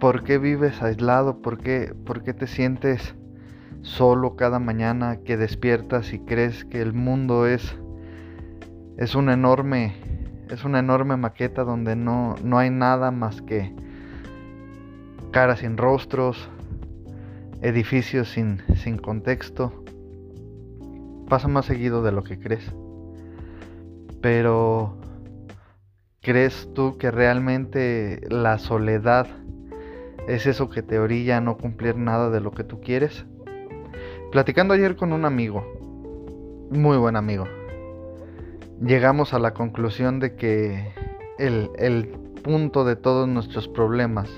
¿Por 0.00 0.22
qué 0.24 0.38
vives 0.38 0.82
aislado? 0.82 1.42
¿Por 1.42 1.58
qué, 1.58 1.94
¿Por 2.06 2.22
qué 2.22 2.34
te 2.34 2.46
sientes 2.46 3.14
solo 3.82 4.36
cada 4.36 4.58
mañana 4.58 5.18
que 5.24 5.36
despiertas 5.36 6.12
y 6.12 6.20
crees 6.20 6.64
que 6.64 6.80
el 6.80 6.92
mundo 6.92 7.46
es, 7.46 7.76
es 8.96 9.14
una 9.14 9.34
enorme 9.34 9.94
es 10.50 10.64
una 10.64 10.78
enorme 10.78 11.16
maqueta 11.16 11.64
donde 11.64 11.96
no, 11.96 12.34
no 12.42 12.58
hay 12.58 12.70
nada 12.70 13.10
más 13.10 13.42
que 13.42 13.74
caras 15.30 15.60
sin 15.60 15.76
rostros, 15.76 16.48
edificios 17.60 18.30
sin, 18.30 18.62
sin 18.76 18.98
contexto. 18.98 19.84
Pasa 21.28 21.48
más 21.48 21.66
seguido 21.66 22.02
de 22.02 22.12
lo 22.12 22.22
que 22.22 22.38
crees. 22.38 22.72
Pero 24.22 24.96
¿crees 26.22 26.68
tú 26.74 26.96
que 26.96 27.10
realmente 27.10 28.22
la 28.30 28.58
soledad 28.58 29.26
es 30.28 30.46
eso 30.46 30.68
que 30.68 30.82
te 30.82 30.98
orilla 30.98 31.38
a 31.38 31.40
no 31.40 31.56
cumplir 31.56 31.96
nada 31.96 32.30
de 32.30 32.40
lo 32.40 32.52
que 32.52 32.62
tú 32.62 32.80
quieres? 32.80 33.24
Platicando 34.30 34.74
ayer 34.74 34.94
con 34.94 35.14
un 35.14 35.24
amigo, 35.24 35.64
muy 36.70 36.98
buen 36.98 37.16
amigo, 37.16 37.46
llegamos 38.80 39.32
a 39.32 39.38
la 39.38 39.54
conclusión 39.54 40.20
de 40.20 40.36
que 40.36 40.92
el, 41.38 41.70
el 41.78 42.08
punto 42.42 42.84
de 42.84 42.94
todos 42.94 43.26
nuestros 43.26 43.68
problemas 43.68 44.28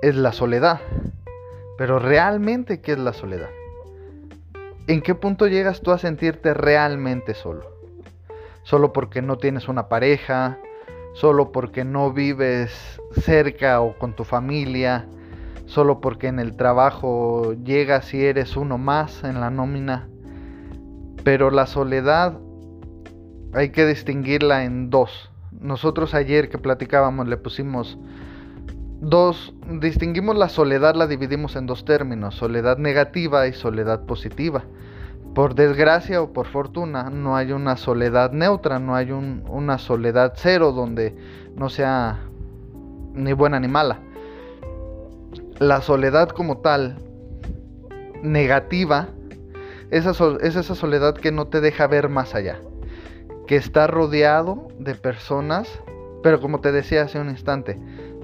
es 0.00 0.16
la 0.16 0.32
soledad. 0.32 0.80
Pero 1.76 1.98
realmente, 1.98 2.80
¿qué 2.80 2.92
es 2.92 2.98
la 2.98 3.12
soledad? 3.12 3.50
¿En 4.86 5.02
qué 5.02 5.14
punto 5.14 5.48
llegas 5.48 5.82
tú 5.82 5.90
a 5.90 5.98
sentirte 5.98 6.54
realmente 6.54 7.34
solo? 7.34 7.70
Solo 8.62 8.92
porque 8.92 9.20
no 9.20 9.36
tienes 9.36 9.68
una 9.68 9.88
pareja, 9.88 10.58
solo 11.14 11.52
porque 11.52 11.84
no 11.84 12.12
vives 12.12 13.00
cerca 13.20 13.80
o 13.80 13.98
con 13.98 14.14
tu 14.14 14.24
familia, 14.24 15.06
solo 15.66 16.00
porque 16.00 16.28
en 16.28 16.38
el 16.38 16.56
trabajo 16.56 17.54
llegas 17.64 18.12
y 18.14 18.24
eres 18.24 18.56
uno 18.56 18.78
más 18.78 19.24
en 19.24 19.40
la 19.40 19.50
nómina. 19.50 20.08
Pero 21.24 21.50
la 21.50 21.66
soledad 21.66 22.38
hay 23.54 23.70
que 23.70 23.86
distinguirla 23.86 24.64
en 24.64 24.90
dos. 24.90 25.30
Nosotros 25.60 26.14
ayer 26.14 26.48
que 26.48 26.58
platicábamos 26.58 27.28
le 27.28 27.36
pusimos 27.36 27.98
dos, 29.00 29.54
distinguimos 29.80 30.36
la 30.36 30.48
soledad, 30.48 30.94
la 30.94 31.06
dividimos 31.06 31.56
en 31.56 31.66
dos 31.66 31.84
términos, 31.84 32.34
soledad 32.34 32.78
negativa 32.78 33.46
y 33.46 33.52
soledad 33.52 34.06
positiva. 34.06 34.64
Por 35.34 35.54
desgracia 35.54 36.20
o 36.20 36.32
por 36.32 36.46
fortuna, 36.46 37.08
no 37.08 37.36
hay 37.36 37.52
una 37.52 37.76
soledad 37.76 38.32
neutra, 38.32 38.78
no 38.78 38.94
hay 38.94 39.12
una 39.12 39.78
soledad 39.78 40.34
cero 40.36 40.72
donde 40.72 41.16
no 41.56 41.70
sea 41.70 42.20
ni 43.14 43.32
buena 43.32 43.58
ni 43.58 43.68
mala. 43.68 44.00
La 45.58 45.80
soledad 45.80 46.28
como 46.28 46.58
tal, 46.58 46.98
negativa, 48.22 49.08
es 49.90 50.06
esa 50.06 50.74
soledad 50.74 51.14
que 51.14 51.32
no 51.32 51.46
te 51.46 51.60
deja 51.60 51.86
ver 51.86 52.08
más 52.08 52.34
allá, 52.34 52.60
que 53.46 53.56
está 53.56 53.86
rodeado 53.86 54.68
de 54.78 54.94
personas, 54.94 55.80
pero 56.22 56.40
como 56.40 56.60
te 56.60 56.72
decía 56.72 57.02
hace 57.02 57.18
un 57.18 57.30
instante, 57.30 57.78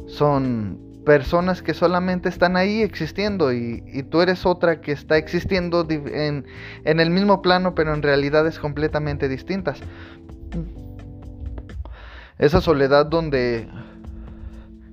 son 0.07 0.88
personas 1.09 1.63
que 1.63 1.73
solamente 1.73 2.29
están 2.29 2.59
ahí 2.59 2.83
existiendo 2.83 3.51
y, 3.51 4.03
tú 4.11 4.21
eres 4.21 4.45
otra 4.45 4.83
que 4.83 4.93
está 4.93 5.17
existiendo 5.17 5.87
en, 5.89 6.45
en 6.85 7.01
el 7.01 7.09
mismo 7.09 7.41
plano, 7.41 7.75
pero 7.75 7.95
en 7.95 8.03
realidades 8.03 8.59
completamente 8.59 9.27
distintas. 9.27 9.81
Esa 12.39 12.61
soledad 12.61 13.07
donde 13.07 13.71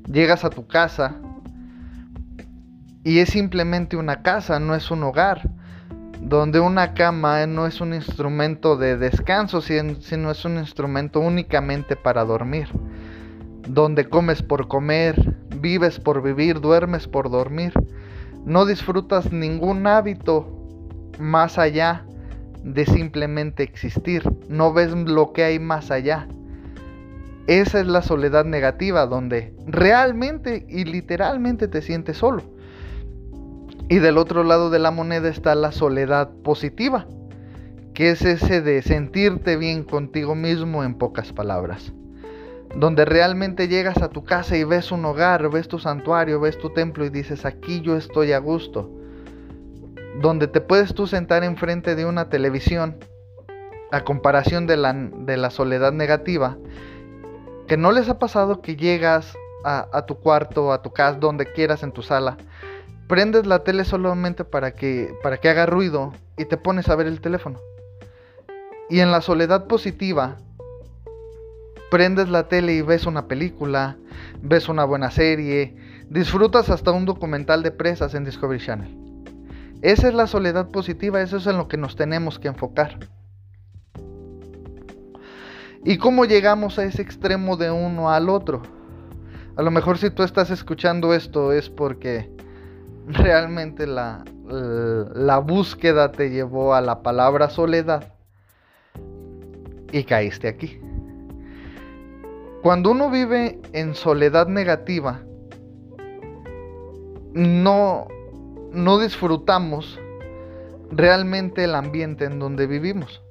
llegas 0.09 0.45
a 0.45 0.49
tu 0.49 0.65
casa, 0.67 1.17
y 3.03 3.19
es 3.19 3.27
simplemente 3.27 3.97
una 3.97 4.21
casa, 4.21 4.57
no 4.61 4.73
es 4.73 4.89
un 4.91 5.03
hogar, 5.03 5.49
donde 6.21 6.61
una 6.61 6.93
cama 6.93 7.45
no 7.45 7.67
es 7.67 7.81
un 7.81 7.93
instrumento 7.93 8.77
de 8.77 8.95
descanso, 8.95 9.59
sino 9.59 10.31
es 10.31 10.45
un 10.45 10.59
instrumento 10.59 11.19
únicamente 11.19 11.97
para 11.97 12.23
dormir, 12.23 12.69
donde 13.67 14.07
comes 14.07 14.41
por 14.41 14.67
comer, 14.67 15.35
vives 15.59 15.99
por 15.99 16.21
vivir, 16.21 16.61
duermes 16.61 17.07
por 17.07 17.29
dormir, 17.29 17.73
no 18.45 18.65
disfrutas 18.65 19.31
ningún 19.31 19.87
hábito 19.87 20.47
más 21.19 21.57
allá 21.57 22.05
de 22.63 22.85
simplemente 22.85 23.63
existir, 23.63 24.23
no 24.49 24.73
ves 24.73 24.91
lo 24.91 25.33
que 25.33 25.43
hay 25.43 25.59
más 25.59 25.91
allá. 25.91 26.27
Esa 27.47 27.79
es 27.79 27.87
la 27.87 28.01
soledad 28.01 28.43
negativa, 28.43 29.05
donde 29.05 29.53
realmente 29.67 30.65
y 30.67 30.85
literalmente 30.85 31.67
te 31.67 31.81
sientes 31.81 32.17
solo. 32.17 32.43
Y 33.87 33.99
del 33.99 34.17
otro 34.17 34.43
lado 34.43 34.71
de 34.71 34.79
la 34.79 34.89
moneda 34.89 35.29
está 35.29 35.53
la 35.53 35.71
soledad 35.71 36.31
positiva, 36.43 37.05
que 37.93 38.09
es 38.09 38.23
ese 38.23 38.61
de 38.61 38.81
sentirte 38.81 39.57
bien 39.57 39.83
contigo 39.83 40.33
mismo 40.33 40.83
en 40.83 40.95
pocas 40.95 41.33
palabras. 41.33 41.93
Donde 42.75 43.05
realmente 43.05 43.67
llegas 43.67 44.01
a 44.01 44.09
tu 44.09 44.23
casa 44.23 44.57
y 44.57 44.63
ves 44.63 44.91
un 44.91 45.05
hogar, 45.05 45.49
ves 45.49 45.67
tu 45.67 45.79
santuario, 45.79 46.39
ves 46.39 46.57
tu 46.57 46.71
templo 46.71 47.05
y 47.05 47.09
dices, 47.09 47.45
aquí 47.45 47.81
yo 47.81 47.95
estoy 47.95 48.33
a 48.33 48.39
gusto. 48.39 48.89
Donde 50.21 50.47
te 50.47 50.61
puedes 50.61 50.93
tú 50.93 51.07
sentar 51.07 51.43
enfrente 51.43 51.95
de 51.95 52.05
una 52.05 52.29
televisión, 52.29 52.97
a 53.91 54.03
comparación 54.03 54.67
de 54.67 54.77
la, 54.77 54.93
de 54.93 55.37
la 55.37 55.49
soledad 55.51 55.93
negativa, 55.93 56.57
que 57.67 57.77
no 57.77 57.91
les 57.91 58.09
ha 58.09 58.19
pasado 58.19 58.61
que 58.61 58.75
llegas 58.75 59.35
a, 59.63 60.05
tu 60.05 60.19
cuarto, 60.19 60.71
a 60.71 60.81
tu 60.81 60.91
casa, 60.91 61.17
donde 61.17 61.51
quieras, 61.51 61.81
en 61.81 61.91
tu 61.91 62.03
sala, 62.03 62.37
prendes 63.07 63.47
la 63.47 63.63
tele 63.63 63.83
solamente 63.83 64.43
para 64.43 64.75
que, 64.75 65.17
para 65.23 65.37
que 65.37 65.49
haga 65.49 65.65
ruido 65.65 66.13
y 66.37 66.45
te 66.45 66.57
pones 66.57 66.87
a 66.89 66.95
ver 66.95 67.07
el 67.07 67.19
teléfono. 67.19 67.59
Y 68.89 68.99
en 68.99 69.11
la 69.11 69.21
soledad 69.21 69.65
positiva, 69.65 70.37
prendes 71.89 72.29
la 72.29 72.47
tele 72.47 72.73
y 72.73 72.81
ves 72.81 73.05
una 73.05 73.27
película, 73.27 73.97
ves 74.41 74.69
una 74.69 74.85
buena 74.85 75.11
serie, 75.11 75.75
disfrutas 76.09 76.69
hasta 76.69 76.91
un 76.91 77.05
documental 77.05 77.63
de 77.63 77.71
presas 77.71 78.13
en 78.15 78.25
Discovery 78.25 78.59
Channel. 78.59 78.97
Esa 79.81 80.07
es 80.07 80.13
la 80.13 80.27
soledad 80.27 80.69
positiva, 80.69 81.21
eso 81.21 81.37
es 81.37 81.47
en 81.47 81.57
lo 81.57 81.67
que 81.67 81.77
nos 81.77 81.95
tenemos 81.95 82.39
que 82.39 82.47
enfocar. 82.47 82.97
¿Y 85.83 85.97
cómo 85.97 86.25
llegamos 86.25 86.79
a 86.79 86.83
ese 86.85 87.01
extremo 87.01 87.57
de 87.57 87.69
uno 87.69 88.09
al 88.09 88.29
otro? 88.29 88.63
A 89.55 89.61
lo 89.61 89.69
mejor 89.69 89.97
si 89.99 90.09
tú 90.09 90.23
estás 90.23 90.49
escuchando 90.49 91.13
esto 91.13 91.53
es 91.53 91.69
porque 91.69 92.31
realmente 93.07 93.85
la, 93.85 94.25
la 94.47 95.37
búsqueda 95.37 96.11
te 96.11 96.31
llevó 96.31 96.73
a 96.73 96.81
la 96.81 97.03
palabra 97.03 97.49
soledad 97.49 98.13
y 99.91 100.03
caíste 100.03 100.47
aquí. 100.47 100.79
Cuando 102.65 102.89
uno 102.89 103.11
vive 103.11 103.59
en 103.73 103.93
soledad 103.93 104.47
negativa, 104.47 105.21
no, 107.35 108.07
no 108.71 108.97
disfrutamos 108.97 109.99
realmente 110.89 111.65
el 111.65 111.75
ambiente 111.75 112.25
en 112.25 112.39
donde 112.39 112.65
vivimos. 112.65 113.21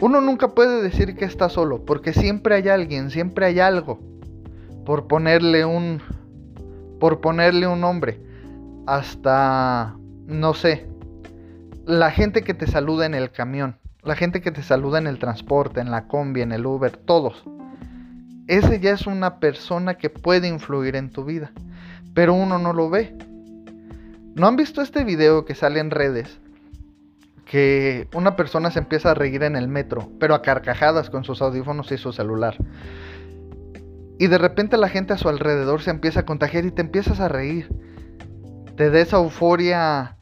Uno 0.00 0.22
nunca 0.22 0.54
puede 0.54 0.80
decir 0.80 1.16
que 1.16 1.26
está 1.26 1.50
solo, 1.50 1.84
porque 1.84 2.14
siempre 2.14 2.54
hay 2.54 2.68
alguien, 2.70 3.10
siempre 3.10 3.44
hay 3.44 3.60
algo. 3.60 4.00
Por 4.86 5.06
ponerle 5.06 5.66
un, 5.66 6.00
por 6.98 7.20
ponerle 7.20 7.66
un 7.66 7.82
nombre, 7.82 8.18
hasta, 8.86 9.98
no 10.24 10.54
sé, 10.54 10.88
la 11.84 12.10
gente 12.10 12.40
que 12.40 12.54
te 12.54 12.66
saluda 12.66 13.04
en 13.04 13.14
el 13.14 13.30
camión, 13.30 13.76
la 14.02 14.16
gente 14.16 14.40
que 14.40 14.50
te 14.50 14.62
saluda 14.62 14.96
en 14.96 15.06
el 15.06 15.18
transporte, 15.18 15.80
en 15.80 15.90
la 15.90 16.08
combi, 16.08 16.40
en 16.40 16.52
el 16.52 16.64
Uber, 16.64 16.96
todos. 16.96 17.44
Ese 18.46 18.78
ya 18.78 18.92
es 18.92 19.06
una 19.06 19.40
persona 19.40 19.94
que 19.94 20.08
puede 20.08 20.46
influir 20.46 20.94
en 20.94 21.10
tu 21.10 21.24
vida, 21.24 21.50
pero 22.14 22.34
uno 22.34 22.58
no 22.58 22.72
lo 22.72 22.88
ve. 22.88 23.16
¿No 24.34 24.46
han 24.46 24.56
visto 24.56 24.82
este 24.82 25.02
video 25.02 25.44
que 25.44 25.54
sale 25.54 25.80
en 25.80 25.90
redes? 25.90 26.38
Que 27.44 28.08
una 28.14 28.36
persona 28.36 28.70
se 28.70 28.78
empieza 28.78 29.10
a 29.10 29.14
reír 29.14 29.42
en 29.42 29.56
el 29.56 29.66
metro, 29.66 30.10
pero 30.20 30.34
a 30.34 30.42
carcajadas 30.42 31.10
con 31.10 31.24
sus 31.24 31.42
audífonos 31.42 31.90
y 31.90 31.98
su 31.98 32.12
celular. 32.12 32.56
Y 34.18 34.28
de 34.28 34.38
repente 34.38 34.76
la 34.76 34.88
gente 34.88 35.12
a 35.12 35.18
su 35.18 35.28
alrededor 35.28 35.82
se 35.82 35.90
empieza 35.90 36.20
a 36.20 36.26
contagiar 36.26 36.64
y 36.64 36.70
te 36.70 36.82
empiezas 36.82 37.18
a 37.18 37.28
reír. 37.28 37.68
Te 38.76 38.90
da 38.90 39.00
esa 39.00 39.16
euforia 39.16 40.16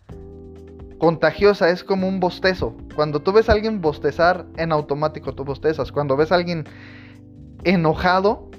contagiosa, 0.98 1.69
es 1.70 1.84
como 1.84 2.08
un 2.08 2.20
bostezo. 2.20 2.75
Cuando 2.94 3.20
tú 3.20 3.32
ves 3.32 3.48
a 3.48 3.52
alguien 3.52 3.81
bostezar, 3.81 4.46
en 4.56 4.72
automático 4.72 5.34
tú 5.34 5.44
bostezas. 5.44 5.93
Cuando 5.93 6.16
ves 6.16 6.32
a 6.32 6.37
alguien 6.37 6.64
enojado, 7.64 8.50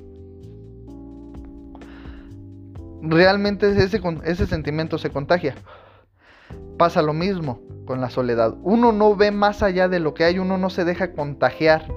realmente 3.01 3.69
ese, 3.69 4.01
ese 4.23 4.47
sentimiento 4.47 4.97
se 4.97 5.09
contagia. 5.09 5.55
Pasa 6.77 7.01
lo 7.01 7.13
mismo 7.13 7.61
con 7.85 8.01
la 8.01 8.09
soledad. 8.09 8.55
Uno 8.63 8.91
no 8.91 9.15
ve 9.15 9.31
más 9.31 9.63
allá 9.63 9.87
de 9.87 9.99
lo 9.99 10.13
que 10.13 10.23
hay, 10.23 10.39
uno 10.39 10.57
no 10.57 10.69
se 10.69 10.85
deja 10.85 11.13
contagiar 11.13 11.87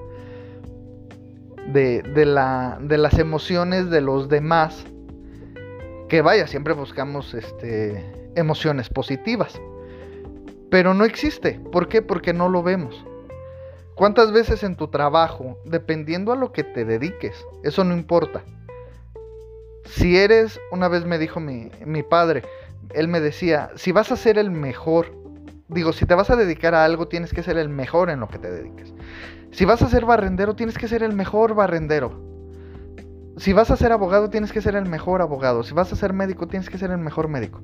de, 1.73 2.25
la, 2.25 2.79
de 2.81 2.97
las 2.97 3.19
emociones 3.19 3.89
de 3.91 4.01
los 4.01 4.27
demás 4.27 4.85
Que 6.07 6.21
vaya, 6.21 6.47
siempre 6.47 6.73
buscamos 6.73 7.33
este, 7.33 8.31
emociones 8.35 8.89
positivas. 8.89 9.61
Pero 10.71 10.93
no 10.93 11.05
existe. 11.05 11.59
¿Por 11.71 11.87
qué? 11.87 12.01
Porque 12.01 12.33
no 12.33 12.49
lo 12.49 12.63
vemos. 12.63 13.05
¿Cuántas 13.99 14.31
veces 14.31 14.63
en 14.63 14.77
tu 14.77 14.87
trabajo, 14.87 15.57
dependiendo 15.65 16.31
a 16.31 16.37
lo 16.37 16.53
que 16.53 16.63
te 16.63 16.85
dediques, 16.85 17.45
eso 17.65 17.83
no 17.83 17.93
importa? 17.93 18.43
Si 19.83 20.15
eres, 20.15 20.57
una 20.71 20.87
vez 20.87 21.03
me 21.03 21.17
dijo 21.17 21.41
mi, 21.41 21.69
padre, 22.09 22.43
él 22.93 23.09
me 23.09 23.19
decía, 23.19 23.71
si 23.75 23.91
vas 23.91 24.13
a 24.13 24.15
ser 24.15 24.37
el 24.37 24.51
mejor, 24.51 25.07
digo, 25.67 25.91
si 25.91 26.05
te 26.05 26.15
vas 26.15 26.29
a 26.29 26.37
dedicar 26.37 26.75
a 26.75 26.85
algo, 26.85 27.09
tienes 27.09 27.33
que 27.33 27.43
ser 27.43 27.57
el 27.57 27.67
mejor 27.67 28.09
en 28.09 28.21
lo 28.21 28.29
que 28.29 28.39
te 28.39 28.49
dediques. 28.49 28.93
Si 29.51 29.65
vas 29.65 29.81
a 29.81 29.89
ser 29.89 30.05
barrendero, 30.05 30.55
tienes 30.55 30.77
que 30.77 30.87
ser 30.87 31.03
el 31.03 31.11
mejor 31.11 31.53
barrendero. 31.53 32.23
Si 33.35 33.51
vas 33.51 33.69
a 33.69 33.75
ser 33.75 33.91
abogado, 33.91 34.29
tienes 34.29 34.53
que 34.53 34.61
ser 34.61 34.77
el 34.77 34.85
mejor 34.85 35.21
abogado. 35.21 35.61
Si 35.63 35.73
vas 35.73 35.91
a 35.91 35.97
ser 35.97 36.13
médico, 36.13 36.47
tienes 36.47 36.69
que 36.69 36.77
ser 36.77 36.91
el 36.91 36.99
mejor 36.99 37.27
médico. 37.27 37.61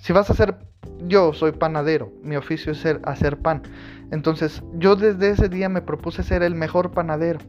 Si 0.00 0.14
vas 0.14 0.30
a 0.30 0.34
ser... 0.34 0.56
Yo 1.00 1.32
soy 1.32 1.52
panadero, 1.52 2.10
mi 2.22 2.34
oficio 2.34 2.72
es 2.72 2.84
hacer 3.04 3.38
pan. 3.38 3.62
Entonces 4.10 4.62
yo 4.74 4.96
desde 4.96 5.30
ese 5.30 5.48
día 5.48 5.68
me 5.68 5.82
propuse 5.82 6.22
ser 6.22 6.42
el 6.42 6.54
mejor 6.54 6.92
panadero. 6.92 7.40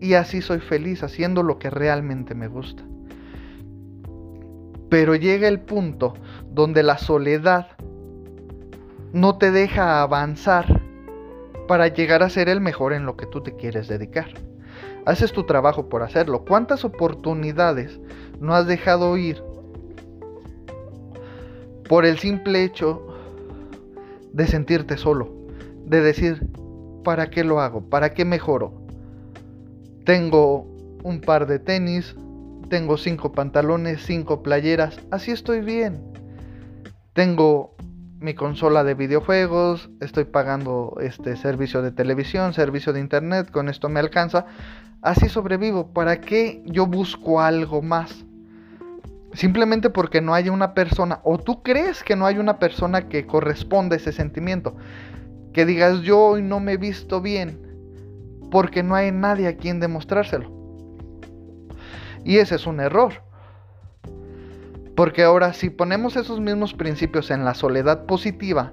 Y 0.00 0.14
así 0.14 0.42
soy 0.42 0.60
feliz 0.60 1.02
haciendo 1.02 1.42
lo 1.42 1.58
que 1.58 1.70
realmente 1.70 2.34
me 2.34 2.48
gusta. 2.48 2.82
Pero 4.90 5.14
llega 5.14 5.48
el 5.48 5.60
punto 5.60 6.14
donde 6.50 6.82
la 6.82 6.98
soledad 6.98 7.68
no 9.12 9.38
te 9.38 9.50
deja 9.50 10.02
avanzar 10.02 10.82
para 11.66 11.88
llegar 11.88 12.22
a 12.22 12.28
ser 12.28 12.48
el 12.48 12.60
mejor 12.60 12.92
en 12.92 13.06
lo 13.06 13.16
que 13.16 13.26
tú 13.26 13.42
te 13.42 13.56
quieres 13.56 13.88
dedicar. 13.88 14.28
Haces 15.06 15.32
tu 15.32 15.44
trabajo 15.44 15.88
por 15.88 16.02
hacerlo. 16.02 16.44
¿Cuántas 16.44 16.84
oportunidades 16.84 18.00
no 18.40 18.54
has 18.54 18.66
dejado 18.66 19.16
ir 19.16 19.42
por 21.88 22.04
el 22.04 22.18
simple 22.18 22.64
hecho 22.64 23.06
de 24.32 24.46
sentirte 24.46 24.96
solo? 24.96 25.33
De 25.86 26.00
decir, 26.00 26.48
¿para 27.04 27.30
qué 27.30 27.44
lo 27.44 27.60
hago? 27.60 27.88
¿Para 27.88 28.14
qué 28.14 28.24
mejoro? 28.24 28.72
Tengo 30.04 30.66
un 31.02 31.20
par 31.20 31.46
de 31.46 31.58
tenis, 31.58 32.16
tengo 32.68 32.96
cinco 32.96 33.32
pantalones, 33.32 34.02
cinco 34.04 34.42
playeras, 34.42 34.98
así 35.10 35.30
estoy 35.30 35.60
bien. 35.60 36.02
Tengo 37.12 37.74
mi 38.20 38.34
consola 38.34 38.84
de 38.84 38.94
videojuegos, 38.94 39.90
estoy 40.00 40.24
pagando 40.24 40.96
este 41.00 41.36
servicio 41.36 41.82
de 41.82 41.92
televisión, 41.92 42.54
servicio 42.54 42.92
de 42.92 43.00
internet, 43.00 43.50
con 43.50 43.68
esto 43.68 43.88
me 43.88 44.00
alcanza. 44.00 44.46
Así 45.02 45.28
sobrevivo. 45.28 45.88
¿Para 45.92 46.22
qué 46.22 46.62
yo 46.64 46.86
busco 46.86 47.40
algo 47.40 47.82
más? 47.82 48.24
Simplemente 49.34 49.90
porque 49.90 50.22
no 50.22 50.32
hay 50.32 50.48
una 50.48 50.72
persona, 50.72 51.20
o 51.24 51.36
tú 51.38 51.62
crees 51.62 52.02
que 52.02 52.16
no 52.16 52.24
hay 52.24 52.38
una 52.38 52.58
persona 52.58 53.08
que 53.08 53.26
corresponda 53.26 53.94
a 53.94 53.98
ese 53.98 54.12
sentimiento. 54.12 54.74
Que 55.54 55.64
digas 55.64 56.02
yo 56.02 56.20
hoy 56.20 56.42
no 56.42 56.60
me 56.60 56.72
he 56.72 56.76
visto 56.76 57.22
bien, 57.22 57.58
porque 58.50 58.82
no 58.82 58.94
hay 58.94 59.12
nadie 59.12 59.48
a 59.48 59.56
quien 59.56 59.80
demostrárselo. 59.80 60.50
Y 62.24 62.38
ese 62.38 62.56
es 62.56 62.66
un 62.66 62.80
error. 62.80 63.22
Porque 64.96 65.22
ahora 65.22 65.52
si 65.52 65.70
ponemos 65.70 66.16
esos 66.16 66.40
mismos 66.40 66.74
principios 66.74 67.30
en 67.30 67.44
la 67.44 67.54
soledad 67.54 68.04
positiva, 68.06 68.72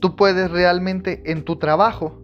tú 0.00 0.16
puedes 0.16 0.50
realmente 0.50 1.22
en 1.30 1.44
tu 1.44 1.56
trabajo 1.56 2.20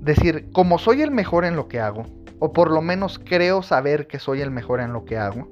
decir, 0.00 0.50
como 0.52 0.78
soy 0.78 1.02
el 1.02 1.10
mejor 1.10 1.44
en 1.44 1.54
lo 1.54 1.68
que 1.68 1.80
hago, 1.80 2.04
o 2.38 2.52
por 2.52 2.70
lo 2.70 2.80
menos 2.80 3.18
creo 3.18 3.62
saber 3.62 4.06
que 4.06 4.18
soy 4.18 4.40
el 4.40 4.50
mejor 4.50 4.80
en 4.80 4.94
lo 4.94 5.04
que 5.04 5.18
hago, 5.18 5.48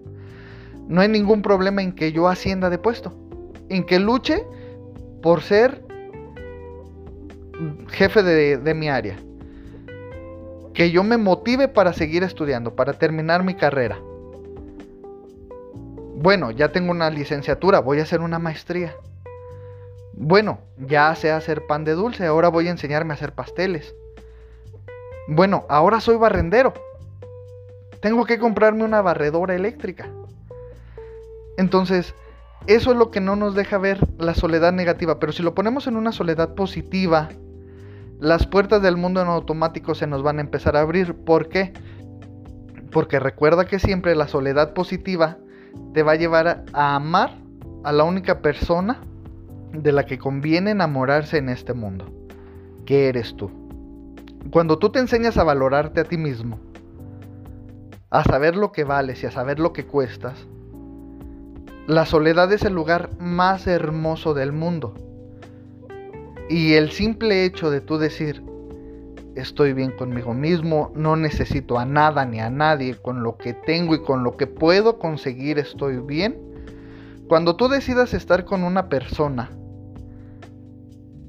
no 0.89 1.03
hay 1.03 1.09
ningún 1.09 1.43
problema 1.43 1.83
en 1.83 1.93
que 1.93 2.13
yo 2.13 2.29
ascienda 2.29 2.71
de 2.71 2.79
puesto, 2.79 3.13
en 3.69 3.85
que 3.85 3.99
luche 3.99 4.47
por 5.27 5.43
ser 5.43 5.83
jefe 7.89 8.23
de, 8.23 8.75
mi 8.75 8.89
área, 8.89 9.17
que 10.73 10.93
yo 10.93 11.03
me 11.03 11.17
motive 11.17 11.67
para 11.67 11.93
seguir 11.93 12.23
estudiando, 12.23 12.77
para 12.77 12.93
terminar 12.93 13.43
mi 13.43 13.55
carrera 13.55 13.99
bueno, 16.15 16.53
ya 16.53 16.71
tengo 16.71 16.93
una 16.93 17.11
licenciatura, 17.11 17.81
voy 17.81 17.99
a 17.99 18.05
hacer 18.05 18.21
una 18.21 18.39
maestría. 18.39 18.95
Bueno, 20.13 20.61
ya 20.79 21.13
sé 21.17 21.33
hacer 21.33 21.67
pan 21.67 21.83
de 21.83 21.95
dulce, 21.95 22.25
ahora 22.25 22.49
voy 22.49 22.69
a 22.69 22.71
enseñarme 22.71 23.13
a 23.13 23.17
hacer 23.17 23.33
pasteles. 23.33 23.97
Bueno, 25.27 25.67
ahora 25.69 26.01
soy 26.01 26.19
barrendero. 26.19 26.73
Tengo 27.99 28.27
que 28.27 28.39
comprarme 28.39 28.85
una 28.85 29.03
barredora 29.03 29.57
eléctrica. 29.57 30.09
Entonces, 31.57 32.15
eso 32.67 32.91
es 32.91 32.97
lo 32.97 33.11
que 33.11 33.21
no 33.21 33.37
nos 33.37 33.55
deja 33.55 33.79
ver 33.79 34.01
la 34.19 34.35
soledad 34.35 34.73
negativa. 34.73 35.19
Pero 35.19 35.33
si 35.33 35.43
lo 35.43 35.55
ponemos 35.55 35.87
en 35.87 35.97
una 35.97 36.13
soledad 36.13 36.55
positiva, 36.55 37.29
las 38.19 38.47
puertas 38.47 38.83
del 38.83 38.97
mundo 38.97 39.21
en 39.21 39.29
automático 39.29 39.95
se 39.95 40.07
nos 40.07 40.23
van 40.23 40.39
a 40.39 40.43
empezar 40.43 40.77
a 40.77 40.81
abrir. 40.81 41.15
¿Por 41.15 41.49
qué? 41.49 41.73
Porque 42.91 43.21
recuerda 43.21 43.67
que 43.67 43.79
siempre 43.79 44.17
la 44.17 44.27
soledad 44.27 44.73
positiva 44.73 45.39
te 45.93 46.03
va 46.03 46.13
a 46.13 46.17
llevar 46.17 46.65
a 46.73 46.97
amar 46.97 47.39
a 47.85 47.93
la 47.93 48.05
única 48.05 48.41
persona 48.41 49.01
de 49.73 49.93
la 49.93 50.07
que 50.07 50.19
conviene 50.19 50.71
enamorarse 50.71 51.39
en 51.39 51.49
este 51.49 51.75
mundo, 51.75 52.07
que 52.85 53.09
eres 53.09 53.37
tú. 53.37 53.51
Cuando 54.51 54.79
tú 54.79 54.91
te 54.91 54.99
enseñas 54.99 55.37
a 55.37 55.45
valorarte 55.45 56.01
a 56.01 56.05
ti 56.05 56.17
mismo, 56.17 56.59
a 58.11 58.25
saber 58.25 58.57
lo 58.57 58.73
que 58.73 58.85
vales 58.85 59.23
y 59.23 59.27
a 59.27 59.31
saber 59.31 59.59
lo 59.59 59.73
que 59.73 59.87
cuestas, 59.87 60.47
la 61.87 62.05
soledad 62.05 62.53
es 62.53 62.65
el 62.65 62.75
lugar 62.75 63.11
más 63.21 63.69
hermoso 63.69 64.35
del 64.35 64.53
mundo. 64.53 64.95
Y 66.49 66.75
el 66.75 66.91
simple 66.91 67.45
hecho 67.45 67.71
de 67.71 67.81
tú 67.81 67.97
decir, 67.99 68.43
estoy 69.37 69.73
bien 69.73 69.93
conmigo 69.93 70.35
mismo, 70.35 70.93
no 70.97 71.15
necesito 71.15 71.79
a 71.79 71.85
nada 71.85 72.25
ni 72.25 72.41
a 72.41 72.51
nadie, 72.51 72.97
con 72.97 73.23
lo 73.23 73.37
que 73.37 73.55
tengo 73.55 73.95
y 73.95 74.03
con 74.03 74.25
lo 74.25 74.37
que 74.37 74.49
puedo 74.49 74.99
conseguir 74.99 75.59
estoy 75.59 75.99
bien. 75.99 76.37
Cuando 77.29 77.55
tú 77.55 77.69
decidas 77.69 78.15
estar 78.15 78.45
con 78.45 78.65
una 78.65 78.89
persona, 78.89 79.51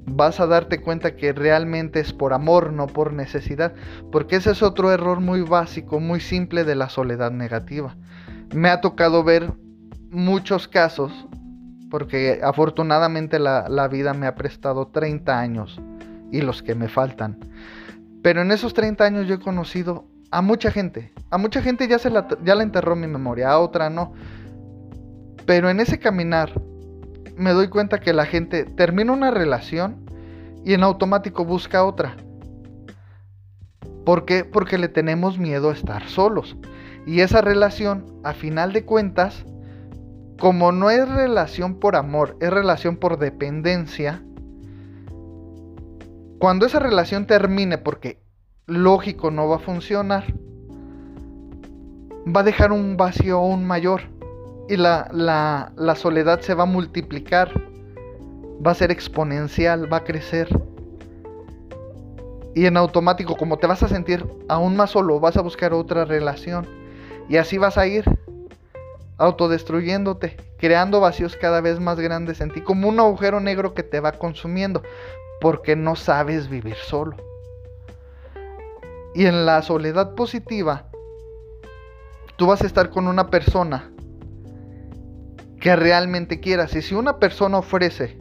vas 0.05 0.39
a 0.39 0.47
darte 0.47 0.81
cuenta 0.81 1.15
que 1.15 1.33
realmente 1.33 1.99
es 1.99 2.13
por 2.13 2.33
amor, 2.33 2.73
no 2.73 2.87
por 2.87 3.13
necesidad, 3.13 3.73
porque 4.11 4.37
ese 4.37 4.51
es 4.51 4.63
otro 4.63 4.91
error 4.91 5.19
muy 5.19 5.41
básico, 5.41 5.99
muy 5.99 6.19
simple 6.19 6.63
de 6.63 6.75
la 6.75 6.89
soledad 6.89 7.31
negativa. 7.31 7.95
Me 8.55 8.69
ha 8.69 8.81
tocado 8.81 9.23
ver 9.23 9.53
muchos 10.11 10.67
casos, 10.67 11.11
porque 11.89 12.41
afortunadamente 12.43 13.39
la, 13.39 13.67
la 13.69 13.87
vida 13.87 14.13
me 14.13 14.27
ha 14.27 14.35
prestado 14.35 14.87
30 14.87 15.39
años 15.39 15.79
y 16.31 16.41
los 16.41 16.61
que 16.61 16.75
me 16.75 16.89
faltan 16.89 17.39
pero 18.27 18.41
en 18.41 18.51
esos 18.51 18.73
30 18.73 19.05
años 19.05 19.25
yo 19.25 19.35
he 19.35 19.39
conocido 19.39 20.05
a 20.31 20.41
mucha 20.41 20.69
gente. 20.69 21.13
A 21.29 21.37
mucha 21.37 21.61
gente 21.61 21.87
ya, 21.87 21.97
se 21.97 22.09
la, 22.09 22.27
ya 22.43 22.55
la 22.55 22.63
enterró 22.63 22.93
mi 22.93 23.07
memoria, 23.07 23.51
a 23.51 23.59
otra 23.59 23.89
no. 23.89 24.11
Pero 25.45 25.69
en 25.69 25.79
ese 25.79 25.97
caminar 25.97 26.61
me 27.37 27.53
doy 27.53 27.69
cuenta 27.69 27.99
que 27.99 28.11
la 28.11 28.25
gente 28.25 28.65
termina 28.65 29.13
una 29.13 29.31
relación 29.31 30.05
y 30.65 30.73
en 30.73 30.83
automático 30.83 31.45
busca 31.45 31.85
otra. 31.85 32.17
¿Por 34.05 34.25
qué? 34.25 34.43
Porque 34.43 34.77
le 34.77 34.89
tenemos 34.89 35.37
miedo 35.37 35.69
a 35.69 35.73
estar 35.73 36.07
solos. 36.09 36.57
Y 37.05 37.21
esa 37.21 37.39
relación, 37.39 38.19
a 38.25 38.33
final 38.33 38.73
de 38.73 38.83
cuentas, 38.83 39.45
como 40.39 40.71
no 40.71 40.89
es 40.89 41.07
relación 41.09 41.79
por 41.79 41.95
amor, 41.95 42.37
es 42.39 42.49
relación 42.49 42.97
por 42.97 43.17
dependencia, 43.17 44.21
cuando 46.39 46.67
esa 46.67 46.79
relación 46.79 47.25
termine, 47.25 47.79
porque 47.79 48.19
lógico 48.67 49.31
no 49.31 49.47
va 49.47 49.55
a 49.55 49.59
funcionar, 49.59 50.25
va 52.27 52.41
a 52.41 52.43
dejar 52.43 52.71
un 52.71 52.95
vacío 52.97 53.37
aún 53.37 53.65
mayor 53.65 54.01
y 54.69 54.77
la, 54.77 55.07
la, 55.11 55.95
soledad 55.95 56.41
se 56.41 56.53
va 56.53 56.63
a 56.63 56.67
multiplicar, 56.67 57.49
va 58.65 58.71
a 58.71 58.75
ser 58.75 58.91
exponencial, 58.91 59.91
va 59.91 59.97
a 59.97 60.03
crecer. 60.03 60.47
Y 62.53 62.65
en 62.65 62.77
automático, 62.77 63.35
como 63.35 63.57
te 63.57 63.65
vas 63.65 63.81
a 63.81 63.87
sentir 63.87 64.25
aún 64.49 64.75
más 64.75 64.91
solo, 64.91 65.19
vas 65.19 65.37
a 65.37 65.41
buscar 65.41 65.73
otra 65.73 66.05
relación. 66.05 66.67
Y 67.29 67.37
así 67.37 67.57
vas 67.57 67.77
a 67.77 67.87
ir 67.87 68.03
autodestruyéndote, 69.17 70.37
creando 70.57 70.99
vacíos 70.99 71.35
cada 71.35 71.61
vez 71.61 71.79
más 71.79 71.99
grandes 71.99 72.41
en 72.41 72.51
ti, 72.51 72.61
como 72.61 72.87
un 72.87 72.99
agujero 72.99 73.39
negro 73.39 73.73
que 73.73 73.83
te 73.83 73.99
va 73.99 74.11
consumiendo 74.13 74.83
porque 75.41 75.75
no 75.75 75.95
sabes 75.95 76.49
vivir 76.49 76.75
solo. 76.75 77.17
Y 79.13 79.25
en 79.25 79.45
la 79.45 79.61
soledad 79.61 80.13
positiva, 80.15 80.87
tú 82.35 82.45
vas 82.47 82.61
a 82.61 82.67
estar 82.67 82.89
con 82.89 83.07
una 83.07 83.29
persona 83.29 83.91
que 85.59 85.75
realmente 85.75 86.39
quieras. 86.39 86.75
Y 86.75 86.81
si 86.81 86.93
una 86.95 87.17
persona 87.17 87.57
ofrece 87.57 88.17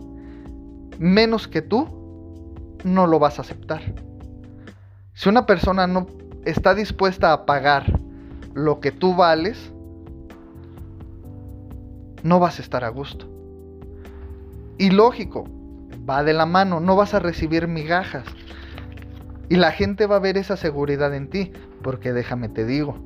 menos 0.98 1.48
que 1.48 1.60
tú, 1.62 2.76
no 2.84 3.06
lo 3.06 3.18
vas 3.18 3.38
a 3.38 3.42
aceptar. 3.42 3.82
Si 5.14 5.28
una 5.28 5.46
persona 5.46 5.86
no 5.86 6.06
está 6.44 6.74
dispuesta 6.74 7.32
a 7.32 7.46
pagar 7.46 8.00
lo 8.54 8.80
que 8.80 8.92
tú 8.92 9.14
vales, 9.14 9.72
no 12.26 12.40
vas 12.40 12.58
a 12.58 12.62
estar 12.62 12.84
a 12.84 12.88
gusto. 12.88 13.26
Y 14.78 14.90
lógico, 14.90 15.44
va 16.08 16.24
de 16.24 16.32
la 16.32 16.44
mano, 16.44 16.80
no 16.80 16.96
vas 16.96 17.14
a 17.14 17.20
recibir 17.20 17.68
migajas. 17.68 18.24
Y 19.48 19.56
la 19.56 19.70
gente 19.70 20.06
va 20.06 20.16
a 20.16 20.20
ver 20.20 20.36
esa 20.36 20.56
seguridad 20.56 21.14
en 21.14 21.30
ti, 21.30 21.52
porque 21.82 22.12
déjame 22.12 22.48
te 22.48 22.66
digo, 22.66 22.96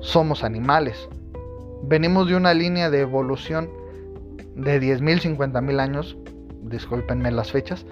somos 0.00 0.42
animales. 0.42 1.08
Venimos 1.82 2.28
de 2.28 2.36
una 2.36 2.54
línea 2.54 2.90
de 2.90 3.00
evolución 3.00 3.68
de 4.56 4.80
10.000, 4.80 5.36
50.000 5.36 5.80
años, 5.80 6.16
discúlpenme 6.62 7.30
las 7.30 7.52
fechas, 7.52 7.86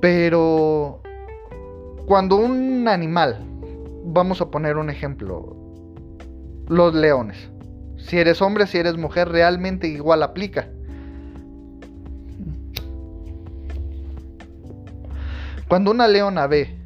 pero 0.00 1.00
cuando 2.06 2.36
un 2.36 2.88
animal, 2.88 3.44
vamos 4.04 4.40
a 4.40 4.50
poner 4.50 4.76
un 4.76 4.90
ejemplo, 4.90 5.56
los 6.68 6.94
leones, 6.94 7.50
si 7.98 8.18
eres 8.18 8.40
hombre, 8.42 8.66
si 8.66 8.78
eres 8.78 8.96
mujer, 8.96 9.28
realmente 9.28 9.88
igual 9.88 10.22
aplica. 10.22 10.68
Cuando 15.68 15.90
una 15.90 16.06
leona 16.06 16.46
ve 16.46 16.78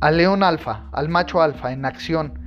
al 0.00 0.16
león 0.16 0.42
alfa, 0.42 0.88
al 0.92 1.08
macho 1.08 1.42
alfa 1.42 1.72
en 1.72 1.84
acción, 1.84 2.38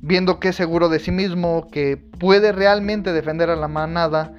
viendo 0.00 0.40
que 0.40 0.48
es 0.48 0.56
seguro 0.56 0.88
de 0.88 0.98
sí 0.98 1.12
mismo, 1.12 1.68
que 1.70 1.96
puede 1.96 2.50
realmente 2.50 3.12
defender 3.12 3.50
a 3.50 3.56
la 3.56 3.68
manada, 3.68 4.34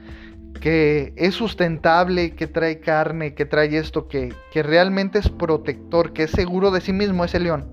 que 0.59 1.13
es 1.15 1.35
sustentable, 1.35 2.35
que 2.35 2.47
trae 2.47 2.79
carne, 2.79 3.33
que 3.33 3.45
trae 3.45 3.77
esto, 3.77 4.07
que, 4.07 4.33
que 4.51 4.63
realmente 4.63 5.19
es 5.19 5.29
protector, 5.29 6.11
que 6.11 6.23
es 6.23 6.31
seguro 6.31 6.71
de 6.71 6.81
sí 6.81 6.91
mismo 6.91 7.23
ese 7.23 7.39
león. 7.39 7.71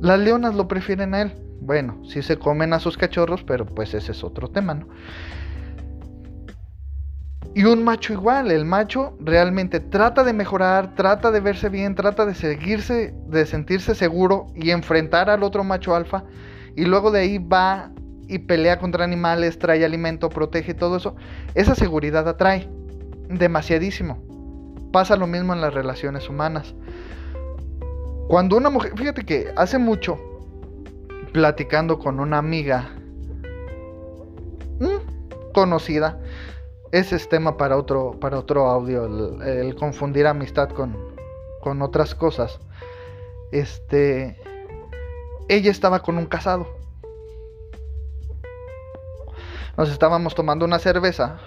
Las 0.00 0.18
leonas 0.18 0.54
lo 0.54 0.66
prefieren 0.66 1.14
a 1.14 1.22
él. 1.22 1.32
Bueno, 1.64 2.02
sí 2.04 2.22
se 2.22 2.38
comen 2.38 2.72
a 2.72 2.80
sus 2.80 2.96
cachorros, 2.96 3.44
pero 3.44 3.64
pues 3.64 3.94
ese 3.94 4.10
es 4.10 4.24
otro 4.24 4.48
tema, 4.48 4.74
¿no? 4.74 4.88
Y 7.54 7.64
un 7.64 7.84
macho 7.84 8.12
igual, 8.12 8.50
el 8.50 8.64
macho 8.64 9.16
realmente 9.20 9.78
trata 9.78 10.24
de 10.24 10.32
mejorar, 10.32 10.96
trata 10.96 11.30
de 11.30 11.38
verse 11.38 11.68
bien, 11.68 11.94
trata 11.94 12.26
de 12.26 12.34
seguirse, 12.34 13.14
de 13.28 13.46
sentirse 13.46 13.94
seguro 13.94 14.46
y 14.56 14.70
enfrentar 14.70 15.30
al 15.30 15.44
otro 15.44 15.62
macho 15.62 15.94
alfa. 15.94 16.24
Y 16.74 16.84
luego 16.84 17.12
de 17.12 17.20
ahí 17.20 17.38
va 17.38 17.92
y 18.26 18.38
pelea 18.38 18.78
contra 18.78 19.04
animales, 19.04 19.58
trae 19.58 19.84
alimento, 19.84 20.30
protege 20.30 20.74
todo 20.74 20.96
eso. 20.96 21.14
Esa 21.54 21.76
seguridad 21.76 22.26
atrae 22.26 22.68
demasiadísimo. 23.28 24.20
Pasa 24.92 25.14
lo 25.14 25.28
mismo 25.28 25.52
en 25.52 25.60
las 25.60 25.74
relaciones 25.74 26.28
humanas. 26.28 26.74
Cuando 28.28 28.56
una 28.56 28.70
mujer, 28.70 28.94
fíjate 28.96 29.24
que 29.24 29.52
hace 29.56 29.78
mucho, 29.78 30.31
platicando 31.32 31.98
con 31.98 32.20
una 32.20 32.38
amiga 32.38 32.90
mm, 34.78 35.52
conocida, 35.52 36.20
ese 36.92 37.16
es 37.16 37.28
tema 37.28 37.56
para 37.56 37.78
otro, 37.78 38.18
para 38.20 38.38
otro 38.38 38.68
audio, 38.68 39.06
el, 39.42 39.74
confundir 39.74 40.26
amistad 40.26 40.68
con, 40.68 40.94
con 41.60 41.80
otras 41.80 42.14
cosas. 42.14 42.60
Este, 43.50 44.36
ella 45.48 45.70
estaba 45.70 46.00
con 46.00 46.18
un 46.18 46.26
casado. 46.26 46.66
Nos 49.78 49.90
estábamos 49.90 50.34
tomando 50.34 50.66
una 50.66 50.78
cerveza 50.78 51.38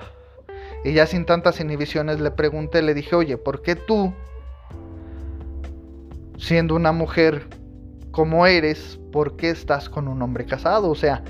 y 0.83 0.93
ya 0.93 1.05
sin 1.05 1.25
tantas 1.25 1.59
inhibiciones 1.59 2.19
le 2.19 2.31
pregunté, 2.31 2.81
le 2.81 2.95
dije, 2.95 3.15
oye, 3.15 3.37
¿por 3.37 3.61
qué 3.61 3.75
tú, 3.75 4.13
siendo 6.37 6.75
una 6.75 6.91
mujer 6.91 7.47
como 8.15 8.47
eres, 8.47 8.97
por 9.11 9.35
qué 9.35 9.49
estás 9.49 9.89
con 9.89 10.07
un 10.07 10.21
hombre 10.21 10.45
casado? 10.45 10.89
O 10.89 10.95
sea, 10.95 11.21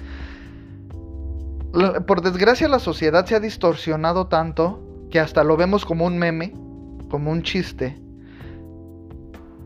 por 2.06 2.22
desgracia 2.22 2.68
la 2.68 2.77
sociedad 2.77 3.25
se 3.25 3.34
ha 3.34 3.39
distorsionado 3.39 4.27
tanto 4.27 4.80
que 5.10 5.20
hasta 5.20 5.44
lo 5.44 5.58
vemos 5.58 5.84
como 5.84 6.06
un 6.06 6.20
meme, 6.20 6.54
como 7.10 7.32
un 7.32 7.42
chiste. 7.42 8.00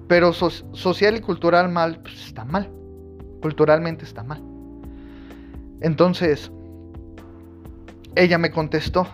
Pero 0.08 0.32
social 0.32 1.18
y 1.18 1.20
cultural 1.20 1.68
mal, 1.68 2.00
pues 2.00 2.26
está 2.26 2.46
mal. 2.46 2.72
Culturalmente 3.42 4.06
está 4.06 4.24
mal. 4.24 4.42
Entonces, 5.82 6.54
ella 8.16 8.38
me 8.38 8.50
contestó. 8.50 9.06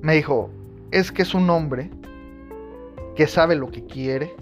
Me 0.00 0.16
dijo, 0.16 0.50
es 0.90 1.12
que 1.12 1.22
es 1.22 1.34
un 1.34 1.48
hombre 1.50 1.88
que 3.14 3.28
sabe 3.28 3.54
lo 3.54 3.70
que 3.70 3.86
quiere. 3.86 4.34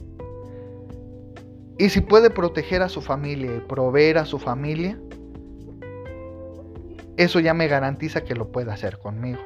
Y 1.80 1.88
si 1.88 2.02
puede 2.02 2.28
proteger 2.28 2.82
a 2.82 2.90
su 2.90 3.00
familia 3.00 3.56
y 3.56 3.60
proveer 3.60 4.18
a 4.18 4.26
su 4.26 4.38
familia, 4.38 4.98
eso 7.16 7.40
ya 7.40 7.54
me 7.54 7.68
garantiza 7.68 8.22
que 8.22 8.34
lo 8.34 8.52
puede 8.52 8.70
hacer 8.70 8.98
conmigo. 8.98 9.38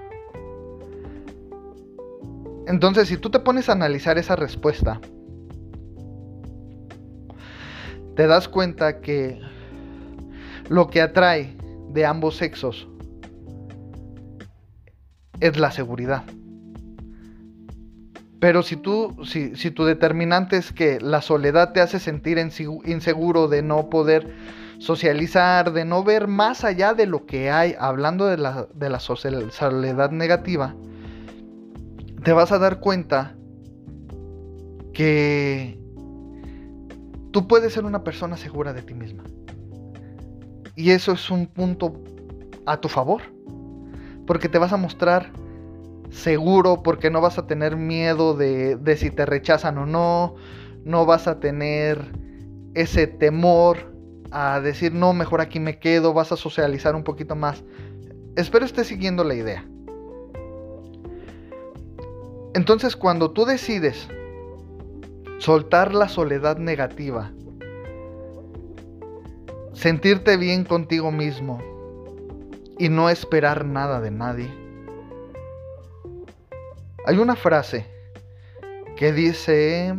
Entonces, 2.67 3.07
si 3.07 3.19
tú 3.19 3.31
te 3.31 3.39
pones 3.39 3.69
a 3.69 3.73
analizar 3.73 4.19
esa 4.19 4.35
respuesta, 4.35 5.01
te 8.17 8.27
das 8.27 8.49
cuenta 8.49 9.01
que 9.01 9.41
lo 10.69 10.89
que 10.89 11.03
atrae 11.03 11.57
de 11.91 12.05
ambos 12.05 12.37
sexos 12.37 12.89
es 15.39 15.57
la 15.57 15.71
seguridad. 15.71 16.25
Pero 18.45 18.63
si 18.63 18.77
tú, 18.77 19.17
si, 19.25 19.57
si 19.57 19.71
tu 19.71 19.87
determinante 19.87 20.59
es 20.59 20.71
que 20.71 21.01
la 21.01 21.23
soledad 21.23 21.73
te 21.73 21.81
hace 21.81 21.99
sentir 21.99 22.37
inseguro 22.37 23.49
de 23.49 23.63
no 23.63 23.89
poder 23.89 24.37
socializar, 24.77 25.73
de 25.73 25.87
no 25.87 26.05
ver 26.05 26.29
más 26.29 26.63
allá 26.63 26.93
de 26.93 27.07
lo 27.07 27.25
que 27.25 27.51
hay, 27.51 27.75
hablando 27.81 28.27
de 28.27 28.37
la, 28.37 28.69
de 28.75 28.91
la 28.91 29.01
soledad 29.01 30.11
negativa, 30.11 30.75
te 32.23 32.35
vas 32.35 32.53
a 32.53 32.59
dar 32.59 32.81
cuenta 32.81 33.35
que 34.93 35.81
tú 37.31 37.49
puedes 37.49 37.73
ser 37.73 37.87
una 37.87 38.05
persona 38.05 38.37
segura 38.37 38.75
de 38.75 38.83
ti 38.83 38.93
misma. 38.93 39.25
Y 40.77 40.91
eso 40.91 41.13
es 41.13 41.31
un 41.31 41.47
punto 41.47 41.95
a 42.67 42.77
tu 42.77 42.91
favor. 42.91 43.23
Porque 44.27 44.51
te 44.51 44.59
vas 44.59 44.75
a 44.75 44.77
mostrar 44.77 45.31
seguro, 46.11 46.83
porque 46.83 47.11
no 47.11 47.21
vas 47.21 47.39
a 47.39 47.47
tener 47.47 47.77
miedo 47.77 48.35
de, 48.35 48.77
de 48.77 48.97
si 48.97 49.11
te 49.11 49.27
rechazan 49.27 49.79
o 49.79 49.87
no. 49.87 50.35
No 50.85 51.07
vas 51.07 51.27
a 51.29 51.41
tener 51.41 52.13
ese 52.75 53.07
temor 53.07 53.95
a 54.31 54.61
decir, 54.61 54.93
no, 54.93 55.13
mejor 55.13 55.41
aquí 55.41 55.61
me 55.61 55.79
quedo, 55.79 56.13
vas 56.13 56.33
a 56.33 56.37
socializar 56.37 56.95
un 56.95 57.05
poquito 57.05 57.37
más. 57.37 57.63
Espero 58.37 58.65
estés 58.65 58.89
siguiendo 58.89 59.23
la 59.23 59.35
idea. 59.35 59.65
Entonces, 62.55 62.97
cuando 62.97 63.31
tú 63.31 63.45
decides 63.45 64.09
soltar 65.39 65.95
la 65.95 66.09
soledad 66.09 66.59
negativa, 66.59 67.33
sentirte 69.73 70.37
bien 70.37 70.65
contigo 70.65 71.11
mismo 71.11 71.59
y 72.79 72.89
no 72.89 73.11
esperar 73.11 73.65
nada 73.65 74.01
de 74.01 74.11
nadie, 74.11 74.64
hay 77.07 77.19
una 77.19 77.37
frase 77.37 77.87
que 78.97 79.13
dice, 79.13 79.95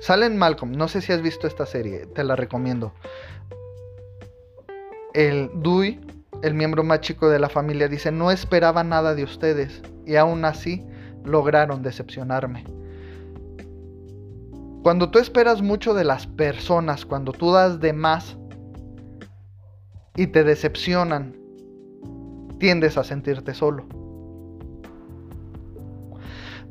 Sale 0.00 0.24
en 0.24 0.38
Malcolm, 0.38 0.72
no 0.72 0.88
sé 0.88 1.02
si 1.02 1.12
has 1.12 1.20
visto 1.20 1.46
esta 1.46 1.66
serie, 1.66 2.06
te 2.06 2.24
la 2.24 2.34
recomiendo. 2.34 2.92
El 5.12 5.50
Dewey, 5.56 6.00
el 6.42 6.54
miembro 6.54 6.82
más 6.82 7.00
chico 7.00 7.28
de 7.28 7.38
la 7.38 7.50
familia, 7.50 7.88
dice, 7.88 8.10
no 8.10 8.30
esperaba 8.30 8.82
nada 8.82 9.14
de 9.14 9.24
ustedes 9.24 9.82
y 10.06 10.16
aún 10.16 10.46
así 10.46 10.86
lograron 11.24 11.82
decepcionarme. 11.82 12.64
Cuando 14.82 15.10
tú 15.10 15.18
esperas 15.18 15.60
mucho 15.60 15.92
de 15.92 16.04
las 16.04 16.26
personas, 16.26 17.04
cuando 17.04 17.32
tú 17.32 17.52
das 17.52 17.80
de 17.80 17.92
más 17.92 18.38
y 20.16 20.28
te 20.28 20.44
decepcionan, 20.44 21.36
tiendes 22.58 22.96
a 22.96 23.04
sentirte 23.04 23.52
solo. 23.52 23.99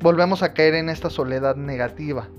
Volvemos 0.02 0.44
a 0.44 0.54
caer 0.54 0.76
en 0.76 0.88
esta 0.90 1.10
soledad 1.10 1.58
negativa. 1.58 2.30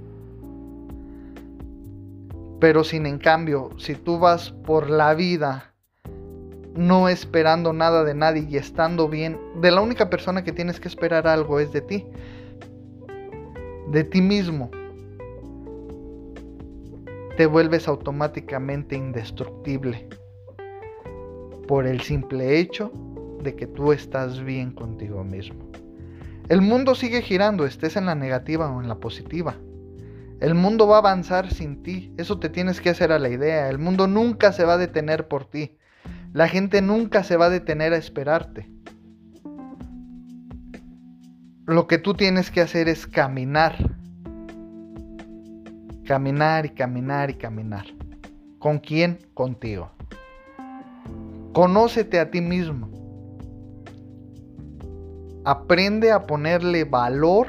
Pero 2.59 2.85
sin 2.85 3.05
en 3.05 3.19
cambio, 3.19 3.71
si 3.77 3.95
tú 3.95 4.19
vas 4.19 4.51
por 4.51 4.89
la 4.89 5.15
vida 5.15 5.71
no 6.75 7.09
esperando 7.09 7.73
nada 7.73 8.05
de 8.05 8.15
nadie 8.15 8.47
y 8.49 8.57
estando 8.57 9.09
bien, 9.09 9.39
de 9.61 9.71
la 9.71 9.83
única 9.83 10.09
persona 10.09 10.45
que 10.45 10.53
tienes 10.53 10.81
que 10.81 10.89
esperar 10.89 11.27
algo 11.27 11.61
es 11.61 11.73
de 11.73 11.83
ti. 11.83 12.07
De 13.91 14.05
ti 14.05 14.23
mismo. 14.23 14.71
Te 17.37 17.47
vuelves 17.47 17.89
automáticamente 17.89 18.97
indestructible. 18.97 20.09
Por 21.67 21.87
el 21.87 22.01
simple 22.01 22.59
hecho 22.59 22.91
de 23.43 23.55
que 23.55 23.67
tú 23.67 23.93
estás 23.93 24.43
bien 24.43 24.73
contigo 24.73 25.25
mismo. 25.25 25.71
El 26.51 26.63
mundo 26.63 26.97
sigue 26.97 27.23
girando, 27.23 27.65
estés 27.65 27.95
en 27.95 28.07
la 28.07 28.17
negativa 28.17 28.69
o 28.73 28.83
en 28.83 28.89
la 28.89 28.97
positiva. 28.97 29.55
El 30.41 30.57
mundo 30.57 30.89
va 30.89 30.97
a 30.97 30.99
avanzar 30.99 31.55
sin 31.55 31.85
ti. 31.85 32.13
Eso 32.17 32.41
te 32.41 32.49
tienes 32.49 32.81
que 32.81 32.91
hacer 32.91 33.13
a 33.13 33.21
la 33.21 33.29
idea. 33.29 33.69
El 33.69 33.79
mundo 33.79 34.09
nunca 34.09 34.51
se 34.51 34.65
va 34.65 34.73
a 34.73 34.77
detener 34.77 35.29
por 35.29 35.45
ti. 35.45 35.79
La 36.33 36.49
gente 36.49 36.83
nunca 36.83 37.23
se 37.23 37.37
va 37.37 37.47
a 37.47 37.51
detener 37.51 37.93
a 37.93 37.99
esperarte. 37.99 38.69
Lo 41.67 41.87
que 41.87 41.99
tú 41.99 42.15
tienes 42.15 42.51
que 42.51 42.63
hacer 42.63 42.89
es 42.89 43.07
caminar. 43.07 43.77
Caminar 46.05 46.67
y 46.67 46.71
caminar 46.71 47.31
y 47.31 47.35
caminar. 47.35 47.87
¿Con 48.59 48.81
quién? 48.81 49.21
Contigo. 49.35 49.93
Conócete 51.53 52.19
a 52.19 52.33
ti 52.33 52.41
mismo. 52.41 53.00
Aprende 55.45 56.13
a 56.13 56.27
ponerle 56.27 56.85
valor 56.85 57.47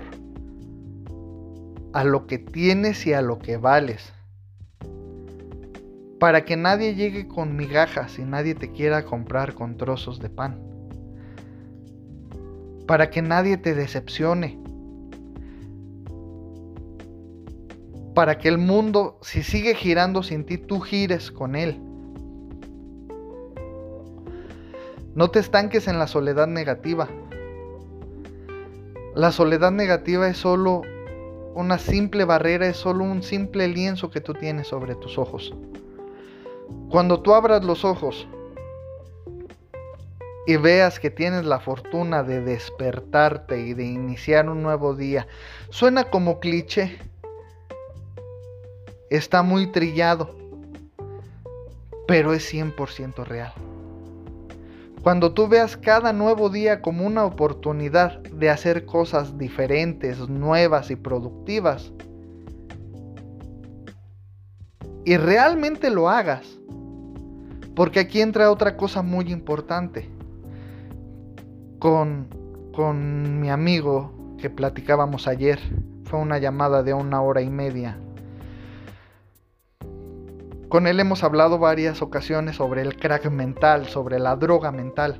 a 1.93 2.05
lo 2.05 2.25
que 2.25 2.37
tienes 2.39 3.05
y 3.05 3.11
a 3.11 3.21
lo 3.21 3.37
que 3.37 3.57
vales. 3.57 4.13
Para 6.17 6.45
que 6.45 6.55
nadie 6.55 6.95
llegue 6.95 7.27
con 7.27 7.57
migajas 7.57 8.17
y 8.17 8.23
nadie 8.23 8.55
te 8.55 8.71
quiera 8.71 9.03
comprar 9.03 9.55
con 9.55 9.75
trozos 9.75 10.19
de 10.19 10.29
pan. 10.29 10.61
Para 12.87 13.09
que 13.09 13.21
nadie 13.21 13.57
te 13.57 13.75
decepcione. 13.75 14.57
Para 18.15 18.37
que 18.37 18.47
el 18.47 18.57
mundo, 18.57 19.17
si 19.21 19.43
sigue 19.43 19.75
girando 19.75 20.23
sin 20.23 20.45
ti, 20.45 20.57
tú 20.57 20.79
gires 20.79 21.29
con 21.29 21.55
él. 21.55 21.81
No 25.13 25.29
te 25.29 25.39
estanques 25.39 25.89
en 25.89 25.99
la 25.99 26.07
soledad 26.07 26.47
negativa. 26.47 27.09
La 29.21 29.31
soledad 29.31 29.69
negativa 29.69 30.27
es 30.27 30.37
solo 30.37 30.81
una 31.53 31.77
simple 31.77 32.25
barrera, 32.25 32.65
es 32.65 32.77
solo 32.77 33.03
un 33.03 33.21
simple 33.21 33.67
lienzo 33.67 34.09
que 34.09 34.19
tú 34.19 34.33
tienes 34.33 34.69
sobre 34.69 34.95
tus 34.95 35.19
ojos. 35.19 35.53
Cuando 36.89 37.21
tú 37.21 37.35
abras 37.35 37.63
los 37.63 37.85
ojos 37.85 38.27
y 40.47 40.55
veas 40.55 40.99
que 40.99 41.11
tienes 41.11 41.45
la 41.45 41.59
fortuna 41.59 42.23
de 42.23 42.41
despertarte 42.41 43.59
y 43.59 43.75
de 43.75 43.85
iniciar 43.85 44.49
un 44.49 44.63
nuevo 44.63 44.95
día, 44.95 45.27
suena 45.69 46.05
como 46.05 46.39
cliché, 46.39 46.97
está 49.11 49.43
muy 49.43 49.67
trillado, 49.67 50.35
pero 52.07 52.33
es 52.33 52.51
100% 52.51 53.23
real. 53.23 53.53
Cuando 55.03 55.33
tú 55.33 55.47
veas 55.47 55.77
cada 55.77 56.13
nuevo 56.13 56.49
día 56.49 56.81
como 56.81 57.07
una 57.07 57.25
oportunidad 57.25 58.19
de 58.19 58.51
hacer 58.51 58.85
cosas 58.85 59.35
diferentes, 59.37 60.29
nuevas 60.29 60.91
y 60.91 60.95
productivas, 60.95 61.91
y 65.03 65.17
realmente 65.17 65.89
lo 65.89 66.07
hagas, 66.07 66.45
porque 67.75 67.99
aquí 67.99 68.21
entra 68.21 68.51
otra 68.51 68.77
cosa 68.77 69.01
muy 69.01 69.31
importante. 69.31 70.07
Con, 71.79 72.27
con 72.75 73.39
mi 73.39 73.49
amigo 73.49 74.11
que 74.37 74.51
platicábamos 74.51 75.27
ayer, 75.27 75.59
fue 76.03 76.19
una 76.19 76.37
llamada 76.37 76.83
de 76.83 76.93
una 76.93 77.21
hora 77.23 77.41
y 77.41 77.49
media 77.49 77.97
con 80.71 80.87
él 80.87 81.01
hemos 81.01 81.21
hablado 81.25 81.59
varias 81.59 82.01
ocasiones 82.01 82.55
sobre 82.55 82.81
el 82.81 82.95
crack 82.95 83.29
mental, 83.29 83.87
sobre 83.87 84.19
la 84.19 84.37
droga 84.37 84.71
mental, 84.71 85.19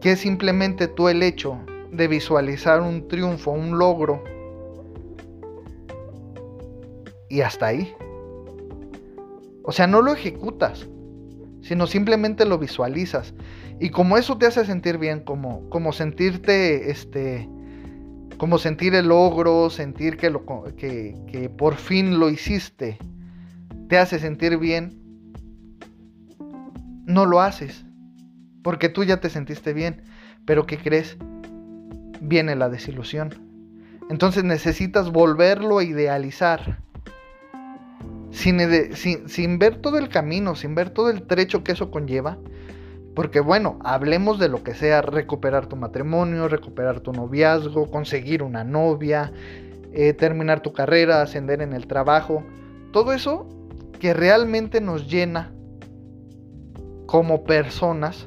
que 0.00 0.12
es 0.12 0.20
simplemente 0.20 0.86
tú 0.86 1.08
el 1.08 1.24
hecho 1.24 1.58
de 1.90 2.06
visualizar 2.06 2.80
un 2.82 3.08
triunfo, 3.08 3.50
un 3.50 3.78
logro, 3.78 4.22
y 7.28 7.40
hasta 7.40 7.66
ahí. 7.66 7.92
O 9.64 9.72
sea, 9.72 9.88
no 9.88 10.02
lo 10.02 10.12
ejecutas, 10.12 10.86
sino 11.60 11.88
simplemente 11.88 12.44
lo 12.44 12.58
visualizas. 12.58 13.34
Y 13.80 13.90
como 13.90 14.16
eso 14.16 14.38
te 14.38 14.46
hace 14.46 14.64
sentir 14.64 14.98
bien, 14.98 15.24
como, 15.24 15.68
como 15.68 15.92
sentirte, 15.92 16.92
este, 16.92 17.48
como 18.38 18.58
sentir 18.58 18.94
el 18.94 19.08
logro, 19.08 19.68
sentir 19.68 20.16
que, 20.16 20.30
lo, 20.30 20.44
que, 20.76 21.16
que 21.26 21.48
por 21.48 21.74
fin 21.74 22.20
lo 22.20 22.30
hiciste, 22.30 22.96
te 23.90 23.98
hace 23.98 24.20
sentir 24.20 24.56
bien, 24.56 24.96
no 27.06 27.26
lo 27.26 27.40
haces. 27.40 27.84
Porque 28.62 28.88
tú 28.88 29.02
ya 29.02 29.20
te 29.20 29.28
sentiste 29.28 29.72
bien. 29.72 30.02
Pero 30.46 30.64
¿qué 30.64 30.78
crees? 30.78 31.18
Viene 32.20 32.54
la 32.54 32.68
desilusión. 32.68 33.34
Entonces 34.08 34.44
necesitas 34.44 35.10
volverlo 35.10 35.78
a 35.78 35.84
idealizar. 35.84 36.78
Sin, 38.30 38.60
sin, 38.94 39.58
ver 39.58 39.82
todo 39.82 39.98
el 39.98 40.08
camino, 40.08 40.54
sin 40.54 40.76
ver 40.76 40.90
todo 40.90 41.10
el 41.10 41.26
trecho 41.26 41.64
que 41.64 41.72
eso 41.72 41.90
conlleva. 41.90 42.38
Porque 43.16 43.40
bueno, 43.40 43.80
hablemos 43.82 44.38
de 44.38 44.48
lo 44.48 44.62
que 44.62 44.74
sea, 44.74 45.02
recuperar 45.02 45.66
tu 45.66 45.74
matrimonio, 45.74 46.46
recuperar 46.46 47.00
tu 47.00 47.12
noviazgo, 47.12 47.90
conseguir 47.90 48.44
una 48.44 48.62
novia, 48.62 49.32
eh, 49.92 50.12
terminar 50.12 50.60
tu 50.60 50.72
carrera, 50.72 51.22
ascender 51.22 51.60
en 51.60 51.72
el 51.72 51.88
trabajo. 51.88 52.44
Todo 52.92 53.12
eso 53.12 53.48
que 54.00 54.14
realmente 54.14 54.80
nos 54.80 55.08
llena 55.08 55.52
como 57.06 57.44
personas, 57.44 58.26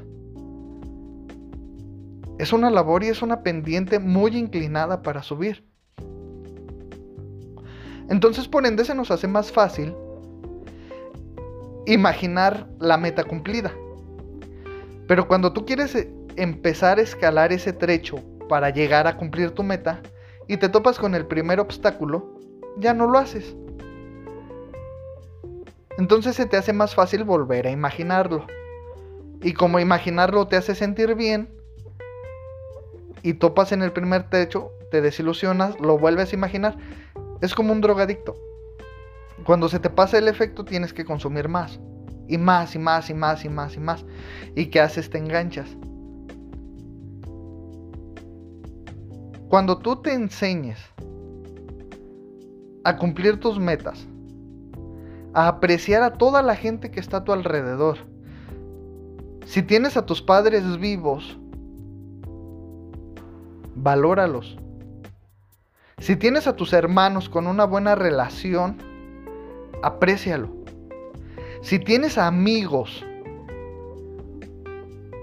es 2.37 2.53
una 2.53 2.69
labor 2.69 3.03
y 3.03 3.07
es 3.07 3.21
una 3.21 3.43
pendiente 3.43 3.99
muy 3.99 4.37
inclinada 4.37 5.01
para 5.01 5.23
subir. 5.23 5.65
Entonces 8.09 8.47
por 8.47 8.65
ende 8.65 8.85
se 8.85 8.95
nos 8.95 9.11
hace 9.11 9.27
más 9.27 9.51
fácil 9.51 9.93
imaginar 11.85 12.69
la 12.79 12.97
meta 12.97 13.23
cumplida. 13.23 13.73
Pero 15.07 15.27
cuando 15.27 15.53
tú 15.53 15.65
quieres 15.65 15.95
eh, 15.95 16.13
empezar 16.35 16.99
a 16.99 17.01
escalar 17.01 17.51
ese 17.51 17.73
trecho 17.73 18.17
para 18.47 18.69
llegar 18.69 19.07
a 19.07 19.17
cumplir 19.17 19.51
tu 19.51 19.63
meta 19.63 20.01
y 20.47 20.57
te 20.57 20.69
topas 20.69 20.99
con 20.99 21.15
el 21.15 21.25
primer 21.25 21.59
obstáculo, 21.59 22.39
ya 22.77 22.93
no 22.93 23.07
lo 23.07 23.17
haces. 23.17 23.55
Entonces 25.97 26.35
se 26.35 26.45
te 26.45 26.57
hace 26.57 26.73
más 26.73 26.95
fácil 26.95 27.23
volver 27.23 27.67
a 27.67 27.71
imaginarlo. 27.71 28.45
Y 29.41 29.53
como 29.53 29.79
imaginarlo 29.79 30.47
te 30.47 30.55
hace 30.55 30.75
sentir 30.75 31.15
bien, 31.15 31.49
y 33.23 33.33
topas 33.33 33.71
en 33.71 33.81
el 33.81 33.93
primer 33.93 34.29
techo, 34.29 34.71
te 34.91 35.01
desilusionas, 35.01 35.79
lo 35.79 35.97
vuelves 35.97 36.31
a 36.31 36.35
imaginar, 36.35 36.77
es 37.41 37.55
como 37.55 37.71
un 37.71 37.81
drogadicto. 37.81 38.35
Cuando 39.45 39.69
se 39.69 39.79
te 39.79 39.89
pasa 39.89 40.17
el 40.17 40.27
efecto 40.27 40.63
tienes 40.63 40.93
que 40.93 41.05
consumir 41.05 41.47
más. 41.47 41.79
Y 42.27 42.37
más 42.37 42.75
y 42.75 42.79
más 42.79 43.09
y 43.09 43.13
más 43.13 43.43
y 43.43 43.49
más 43.49 43.75
y 43.75 43.79
más. 43.79 44.05
¿Y 44.55 44.67
qué 44.67 44.79
haces? 44.79 45.09
Te 45.09 45.17
enganchas. 45.17 45.69
Cuando 49.49 49.77
tú 49.77 50.01
te 50.01 50.13
enseñes 50.13 50.79
a 52.83 52.97
cumplir 52.97 53.39
tus 53.39 53.59
metas, 53.59 54.07
a 55.33 55.47
apreciar 55.47 56.03
a 56.03 56.13
toda 56.13 56.41
la 56.41 56.55
gente 56.55 56.91
que 56.91 56.99
está 56.99 57.17
a 57.17 57.23
tu 57.23 57.31
alrededor. 57.31 57.97
Si 59.45 59.61
tienes 59.61 59.97
a 59.97 60.05
tus 60.05 60.21
padres 60.21 60.79
vivos, 60.79 61.37
valóralos. 63.75 64.57
Si 65.97 66.15
tienes 66.15 66.47
a 66.47 66.55
tus 66.55 66.73
hermanos 66.73 67.29
con 67.29 67.47
una 67.47 67.65
buena 67.65 67.95
relación, 67.95 68.77
aprécialo. 69.81 70.49
Si 71.61 71.79
tienes 71.79 72.17
amigos 72.17 73.05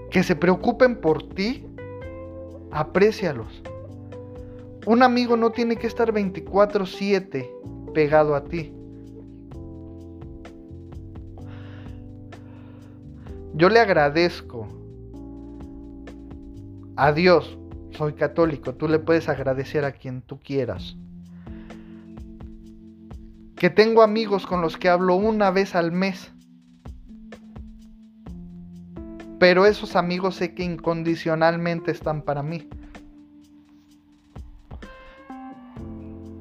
que 0.09 0.23
se 0.23 0.35
preocupen 0.35 0.99
por 0.99 1.23
ti, 1.29 1.65
aprécialos. 2.71 3.63
Un 4.85 5.03
amigo 5.03 5.37
no 5.37 5.51
tiene 5.51 5.77
que 5.77 5.87
estar 5.87 6.11
24/7 6.11 7.49
pegado 7.93 8.35
a 8.35 8.43
ti. 8.43 8.73
Yo 13.53 13.69
le 13.69 13.79
agradezco 13.79 14.67
a 16.95 17.11
Dios, 17.11 17.57
soy 17.91 18.13
católico, 18.13 18.73
tú 18.75 18.87
le 18.87 18.99
puedes 18.99 19.27
agradecer 19.27 19.83
a 19.83 19.91
quien 19.91 20.21
tú 20.21 20.39
quieras. 20.39 20.95
Que 23.55 23.69
tengo 23.69 24.01
amigos 24.01 24.47
con 24.47 24.61
los 24.61 24.77
que 24.77 24.89
hablo 24.89 25.15
una 25.15 25.51
vez 25.51 25.75
al 25.75 25.91
mes. 25.91 26.31
Pero 29.37 29.65
esos 29.65 29.95
amigos 29.95 30.35
sé 30.35 30.53
que 30.53 30.63
incondicionalmente 30.63 31.91
están 31.91 32.21
para 32.21 32.43
mí. 32.43 32.69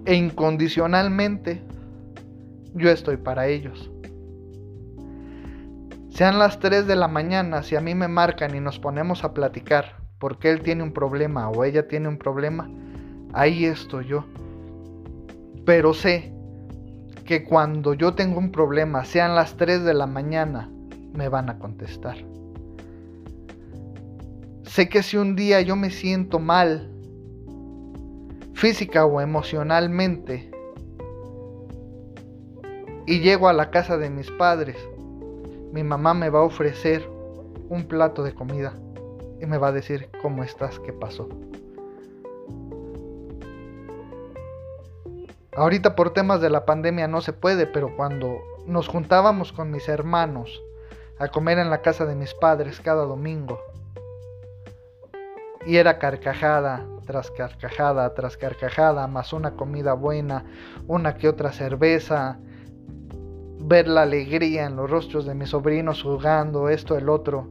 E 0.07 0.15
incondicionalmente 0.15 1.63
yo 2.75 2.91
estoy 2.91 3.17
para 3.17 3.49
ellos. 3.49 3.91
Sean 6.21 6.39
las 6.39 6.59
3 6.59 6.87
de 6.87 6.97
la 6.97 7.09
mañana, 7.09 7.63
si 7.63 7.77
a 7.77 7.81
mí 7.81 7.95
me 7.95 8.07
marcan 8.07 8.55
y 8.55 8.61
nos 8.61 8.79
ponemos 8.79 9.25
a 9.25 9.33
platicar 9.33 9.97
porque 10.19 10.51
él 10.51 10.61
tiene 10.61 10.83
un 10.83 10.93
problema 10.93 11.49
o 11.49 11.65
ella 11.65 11.89
tiene 11.89 12.09
un 12.09 12.19
problema, 12.19 12.71
ahí 13.33 13.65
estoy 13.65 14.07
yo. 14.07 14.27
Pero 15.65 15.95
sé 15.95 16.31
que 17.25 17.43
cuando 17.43 17.95
yo 17.95 18.13
tengo 18.17 18.39
un 18.39 18.53
problema, 18.53 19.07
sean 19.07 19.35
las 19.35 19.57
3 19.57 19.83
de 19.83 19.95
la 19.95 20.07
mañana, 20.07 20.71
me 21.15 21.31
van 21.31 21.49
a 21.49 21.59
contestar. 21.59 22.19
Sé 24.65 24.91
que 24.91 25.03
si 25.03 25.17
un 25.17 25.37
día 25.37 25.63
yo 25.63 25.75
me 25.75 25.89
siento 25.89 26.39
mal, 26.39 26.91
física 28.53 29.07
o 29.07 29.23
emocionalmente, 29.23 30.51
y 33.07 33.21
llego 33.21 33.49
a 33.49 33.55
la 33.55 33.71
casa 33.71 33.97
de 33.97 34.11
mis 34.11 34.31
padres, 34.33 34.77
mi 35.73 35.85
mamá 35.85 36.15
me 36.15 36.31
va 36.31 36.41
a 36.41 36.43
ofrecer 36.43 37.09
un 37.69 37.85
plato 37.87 38.23
de 38.23 38.35
comida 38.35 38.75
y 39.41 39.47
me 39.47 39.59
va 39.59 39.69
a 39.69 39.73
decir 39.73 40.09
cómo 40.23 40.43
estás, 40.43 40.79
qué 40.81 40.93
pasó. 40.93 41.29
Ahorita 45.57 45.97
por 45.97 46.13
temas 46.13 46.41
de 46.41 46.51
la 46.51 46.65
pandemia 46.65 47.09
no 47.09 47.21
se 47.21 47.33
puede, 47.33 47.67
pero 47.67 47.95
cuando 47.97 48.39
nos 48.67 48.89
juntábamos 48.89 49.53
con 49.53 49.71
mis 49.71 49.89
hermanos 49.89 50.63
a 51.19 51.29
comer 51.29 51.59
en 51.59 51.71
la 51.71 51.83
casa 51.83 52.07
de 52.07 52.15
mis 52.15 52.35
padres 52.35 52.81
cada 52.81 53.05
domingo, 53.05 53.61
y 55.67 55.77
era 55.77 55.99
carcajada 55.99 56.87
tras 57.07 57.31
carcajada 57.31 58.15
tras 58.15 58.37
carcajada, 58.37 59.07
más 59.07 59.33
una 59.33 59.53
comida 59.53 59.95
buena, 59.95 60.45
una 60.87 61.17
que 61.17 61.29
otra 61.29 61.53
cerveza, 61.53 62.39
ver 63.71 63.87
la 63.87 64.03
alegría 64.03 64.67
en 64.67 64.75
los 64.75 64.91
rostros 64.91 65.25
de 65.27 65.35
mis 65.37 65.51
sobrinos 65.51 66.03
jugando 66.03 66.69
esto, 66.69 66.99
el 66.99 67.09
otro. 67.09 67.49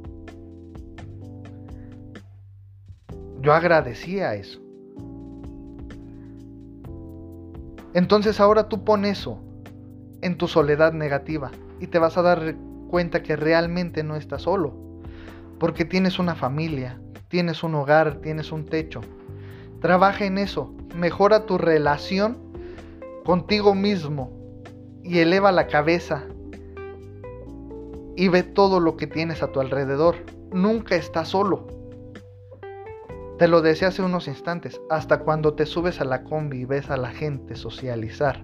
Yo 3.40 3.54
agradecía 3.54 4.36
eso. 4.36 4.60
Entonces 7.94 8.42
ahora 8.42 8.68
tú 8.68 8.84
pones 8.84 9.20
eso 9.20 9.40
en 10.22 10.38
tu 10.38 10.50
soledad 10.50 10.92
negativa 10.92 11.52
y 11.80 11.88
te 11.88 12.00
vas 12.00 12.18
a 12.18 12.22
dar 12.22 12.54
cuenta 12.90 13.24
que 13.24 13.38
realmente 13.38 14.04
no 14.04 14.18
estás 14.18 14.42
solo, 14.42 14.74
porque 15.58 15.86
tienes 15.86 16.20
una 16.20 16.36
familia, 16.36 17.00
tienes 17.30 17.64
un 17.64 17.76
hogar, 17.76 18.16
tienes 18.16 18.52
un 18.52 18.66
techo. 18.66 19.00
Trabaja 19.80 20.26
en 20.26 20.38
eso, 20.38 20.74
mejora 20.98 21.46
tu 21.46 21.58
relación 21.58 22.38
contigo 23.24 23.74
mismo 23.74 24.39
y 25.04 25.20
eleva 25.20 25.52
la 25.52 25.68
cabeza 25.68 26.26
y 28.16 28.28
ve 28.28 28.44
todo 28.44 28.80
lo 28.80 28.98
que 28.98 29.08
tienes 29.08 29.42
a 29.42 29.52
tu 29.52 29.62
alrededor. 29.62 30.16
Nunca 30.52 30.96
estás 30.96 31.30
solo. 31.30 31.68
Te 33.38 33.48
lo 33.48 33.62
decía 33.62 33.88
hace 33.88 34.02
unos 34.02 34.28
instantes, 34.28 34.82
hasta 34.90 35.20
cuando 35.20 35.54
te 35.54 35.66
subes 35.66 36.02
a 36.02 36.04
la 36.04 36.26
combi 36.26 36.60
y 36.60 36.66
ves 36.66 36.90
a 36.90 36.98
la 36.98 37.12
gente 37.12 37.56
socializar, 37.56 38.44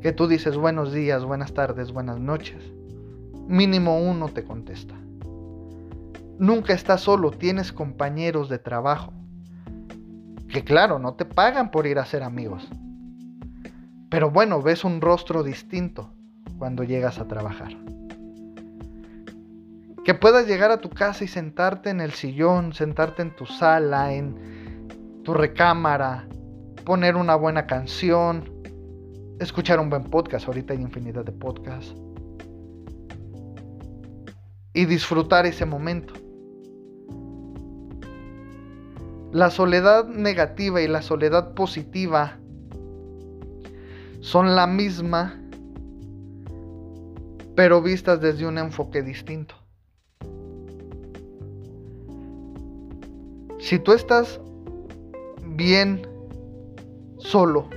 que 0.00 0.10
tú 0.10 0.26
dices 0.26 0.56
buenos 0.56 0.92
días, 0.92 1.24
buenas 1.24 1.54
tardes, 1.54 1.92
buenas 1.92 2.18
noches, 2.18 2.60
mínimo 3.46 4.00
uno 4.00 4.28
te 4.28 4.42
contesta. 4.42 4.96
Nunca 6.40 6.72
estás 6.72 7.02
solo, 7.02 7.30
tienes 7.30 7.72
compañeros 7.72 8.48
de 8.48 8.58
trabajo, 8.58 9.12
que 10.48 10.64
claro, 10.64 10.98
no 10.98 11.14
te 11.14 11.24
pagan 11.24 11.70
por 11.70 11.86
ir 11.86 12.00
a 12.00 12.04
ser 12.04 12.24
amigos, 12.24 12.68
pero 14.10 14.30
bueno, 14.30 14.62
ves 14.62 14.84
un 14.84 15.00
rostro 15.00 15.42
distinto 15.42 16.10
cuando 16.58 16.84
llegas 16.84 17.18
a 17.18 17.26
trabajar. 17.26 17.76
Que 20.04 20.14
puedas 20.14 20.46
llegar 20.46 20.70
a 20.70 20.80
tu 20.80 20.88
casa 20.88 21.24
y 21.24 21.28
sentarte 21.28 21.90
en 21.90 22.00
el 22.00 22.12
sillón, 22.12 22.72
sentarte 22.72 23.22
en 23.22 23.34
tu 23.34 23.44
sala, 23.46 24.14
en 24.14 25.20
tu 25.24 25.34
recámara, 25.34 26.28
poner 26.84 27.16
una 27.16 27.34
buena 27.34 27.66
canción, 27.66 28.48
escuchar 29.40 29.80
un 29.80 29.90
buen 29.90 30.04
podcast, 30.04 30.46
ahorita 30.46 30.72
hay 30.72 30.80
infinidad 30.80 31.24
de 31.24 31.32
podcasts, 31.32 31.96
y 34.72 34.84
disfrutar 34.84 35.46
ese 35.46 35.66
momento. 35.66 36.14
La 39.32 39.50
soledad 39.50 40.06
negativa 40.06 40.80
y 40.80 40.86
la 40.86 41.02
soledad 41.02 41.54
positiva 41.54 42.38
son 44.26 44.56
la 44.56 44.66
misma, 44.66 45.40
pero 47.54 47.80
vistas 47.80 48.20
desde 48.20 48.44
un 48.44 48.58
enfoque 48.58 49.00
distinto. 49.00 49.54
Si 53.60 53.78
tú 53.78 53.92
estás 53.92 54.40
bien 55.44 56.08
solo, 57.18 57.70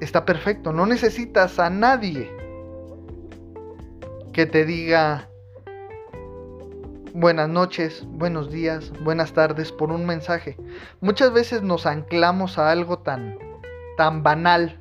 está 0.00 0.24
perfecto. 0.24 0.72
No 0.72 0.86
necesitas 0.86 1.58
a 1.58 1.68
nadie 1.68 2.30
que 4.32 4.46
te 4.46 4.64
diga 4.64 5.28
buenas 7.12 7.48
noches, 7.48 8.04
buenos 8.06 8.52
días, 8.52 8.92
buenas 9.02 9.32
tardes 9.32 9.72
por 9.72 9.90
un 9.90 10.06
mensaje. 10.06 10.56
Muchas 11.00 11.32
veces 11.32 11.62
nos 11.62 11.86
anclamos 11.86 12.56
a 12.56 12.70
algo 12.70 13.00
tan 13.00 13.36
tan 13.96 14.22
banal 14.22 14.78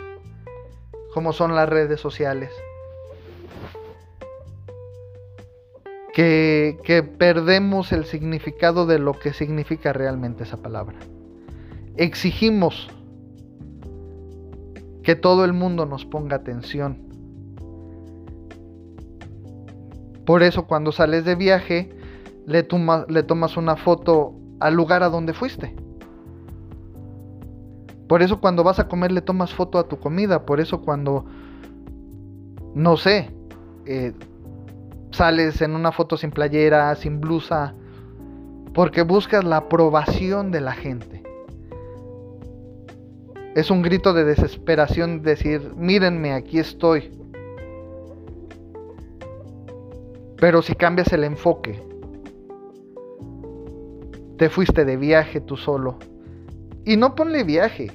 como 1.17 1.34
son 1.34 1.56
las 1.56 1.67
redes 1.67 1.99
sociales. 1.99 2.51
que, 6.13 7.12
perdemos 7.17 7.91
el 7.91 8.06
significado 8.06 8.86
de 8.86 8.99
lo 8.99 9.13
que 9.13 9.34
significa 9.34 9.93
realmente 9.93 10.43
esa 10.43 10.58
palabra. 10.58 10.95
Exigimos 11.95 12.88
que 15.01 15.15
todo 15.15 15.43
el 15.43 15.53
mundo 15.53 15.88
nos 15.88 16.06
ponga 16.06 16.36
atención. 16.36 16.99
Por 20.23 20.43
eso 20.43 20.67
cuando 20.67 20.91
sales 20.91 21.25
de 21.25 21.34
viaje 21.34 21.89
le, 22.45 22.67
le 23.08 23.23
tomas 23.23 23.58
una 23.58 23.75
foto 23.75 24.36
al 24.60 24.75
lugar 24.75 25.01
a 25.01 25.10
donde 25.10 25.34
fuiste. 25.34 25.75
Por 28.08 28.22
eso 28.22 28.39
cuando 28.39 28.63
vas 28.63 28.80
a 28.80 28.88
comer 28.88 29.12
le 29.12 29.22
tomas 29.22 29.54
foto 29.54 29.78
a 29.80 29.88
tu 29.88 30.00
comida. 30.00 30.46
Por 30.46 30.60
eso 30.60 30.82
cuando, 30.82 31.26
no 32.74 32.98
sé, 32.98 33.32
eh, 33.86 34.13
sales 35.12 35.62
en 35.62 35.76
una 35.76 35.91
foto 35.91 36.17
sin 36.17 36.32
playera, 36.32 36.96
sin 36.96 37.20
blusa, 37.20 37.74
porque 38.74 39.02
buscas 39.02 39.43
la 39.43 39.58
aprobación 39.58 40.52
de 40.52 40.62
la 40.62 40.74
gente. 40.74 41.24
Es 43.56 43.72
un 43.72 43.82
grito 43.82 44.13
de 44.13 44.24
desesperación 44.24 45.24
decir, 45.24 45.74
mírenme, 45.76 46.34
aquí 46.34 46.60
estoy. 46.60 47.12
Pero 50.38 50.62
si 50.62 50.76
cambias 50.76 51.12
el 51.12 51.24
enfoque, 51.24 51.84
te 54.38 54.50
fuiste 54.50 54.86
de 54.86 54.96
viaje 54.96 55.41
tú 55.41 55.58
solo. 55.58 55.98
Y 56.88 56.95
no 56.95 57.15
ponle 57.15 57.43
viaje. 57.43 57.91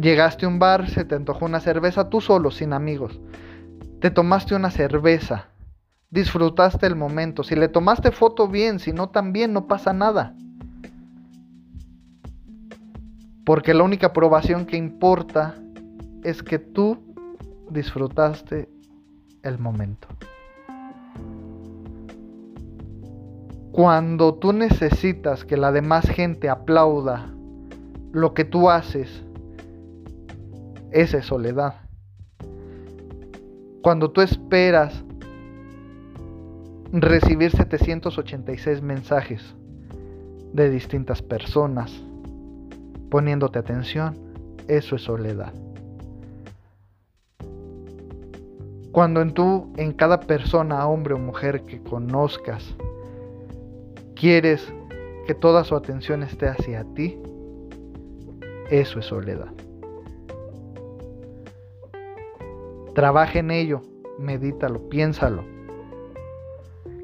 Llegaste 0.00 0.46
a 0.46 0.48
un 0.48 0.60
bar, 0.60 0.88
se 0.88 1.04
te 1.04 1.16
antojó 1.16 1.44
una 1.44 1.58
cerveza 1.58 2.08
tú 2.08 2.20
solo, 2.20 2.52
sin 2.52 2.72
amigos. 2.72 3.20
Te 4.00 4.12
tomaste 4.12 4.54
una 4.54 4.70
cerveza, 4.70 5.48
disfrutaste 6.10 6.86
el 6.86 6.94
momento. 6.94 7.42
Si 7.42 7.56
le 7.56 7.66
tomaste 7.66 8.12
foto 8.12 8.46
bien, 8.46 8.78
si 8.78 8.92
no 8.92 9.08
también, 9.08 9.52
no 9.52 9.66
pasa 9.66 9.92
nada. 9.92 10.36
Porque 13.44 13.74
la 13.74 13.82
única 13.82 14.06
aprobación 14.06 14.64
que 14.64 14.76
importa 14.76 15.56
es 16.22 16.40
que 16.40 16.60
tú 16.60 17.02
disfrutaste 17.68 18.68
el 19.42 19.58
momento. 19.58 20.06
Cuando 23.72 24.34
tú 24.34 24.52
necesitas 24.52 25.44
que 25.44 25.56
la 25.56 25.70
demás 25.70 26.08
gente 26.08 26.48
aplauda 26.48 27.32
lo 28.12 28.34
que 28.34 28.44
tú 28.44 28.68
haces, 28.68 29.22
esa 30.90 31.18
es 31.18 31.26
soledad. 31.26 31.74
Cuando 33.82 34.10
tú 34.10 34.20
esperas 34.22 35.04
recibir 36.92 37.52
786 37.52 38.82
mensajes 38.82 39.54
de 40.52 40.68
distintas 40.68 41.22
personas 41.22 42.02
poniéndote 43.08 43.60
atención, 43.60 44.18
eso 44.66 44.96
es 44.96 45.02
soledad. 45.02 45.52
Cuando 48.92 49.22
en 49.22 49.32
tú, 49.32 49.72
en 49.76 49.92
cada 49.92 50.18
persona, 50.18 50.86
hombre 50.88 51.14
o 51.14 51.18
mujer 51.18 51.62
que 51.64 51.80
conozcas, 51.80 52.74
quieres 54.20 54.70
que 55.26 55.34
toda 55.34 55.64
su 55.64 55.74
atención 55.74 56.22
esté 56.22 56.46
hacia 56.46 56.84
ti, 56.94 57.18
eso 58.68 58.98
es 58.98 59.06
soledad. 59.06 59.50
Trabaja 62.94 63.38
en 63.38 63.50
ello, 63.50 63.80
medítalo, 64.18 64.90
piénsalo. 64.90 65.42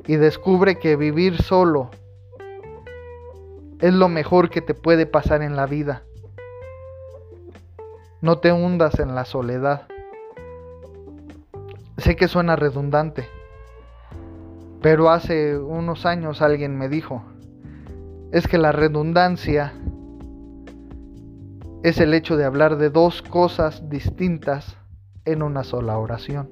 Y 0.07 0.16
descubre 0.16 0.79
que 0.79 0.96
vivir 0.96 1.40
solo 1.42 1.88
es 3.81 3.94
lo 3.94 4.09
mejor 4.09 4.50
que 4.50 4.61
te 4.61 4.74
puede 4.74 5.07
pasar 5.07 5.42
en 5.42 5.57
la 5.57 5.64
vida. 5.64 6.02
No 8.20 8.40
te 8.40 8.52
hundas 8.52 8.98
en 9.00 9.14
la 9.14 9.24
soledad. 9.24 9.88
Sé 11.96 12.14
que 12.14 12.29
suena 12.29 12.57
redundante, 12.57 13.26
pero 14.87 15.11
hace 15.11 15.59
unos 15.59 16.07
años 16.07 16.40
alguien 16.40 16.79
me 16.79 16.88
dijo, 16.88 17.25
es 18.31 18.46
que 18.46 18.57
la 18.57 18.70
redundancia 18.70 19.72
es 21.83 21.99
el 21.99 22.14
hecho 22.14 22.37
de 22.37 22.44
hablar 22.44 22.79
de 22.79 22.90
dos 22.90 23.20
cosas 23.20 23.88
distintas 23.88 24.77
en 25.25 25.42
una 25.42 25.64
sola 25.64 25.99
oración. 25.99 26.49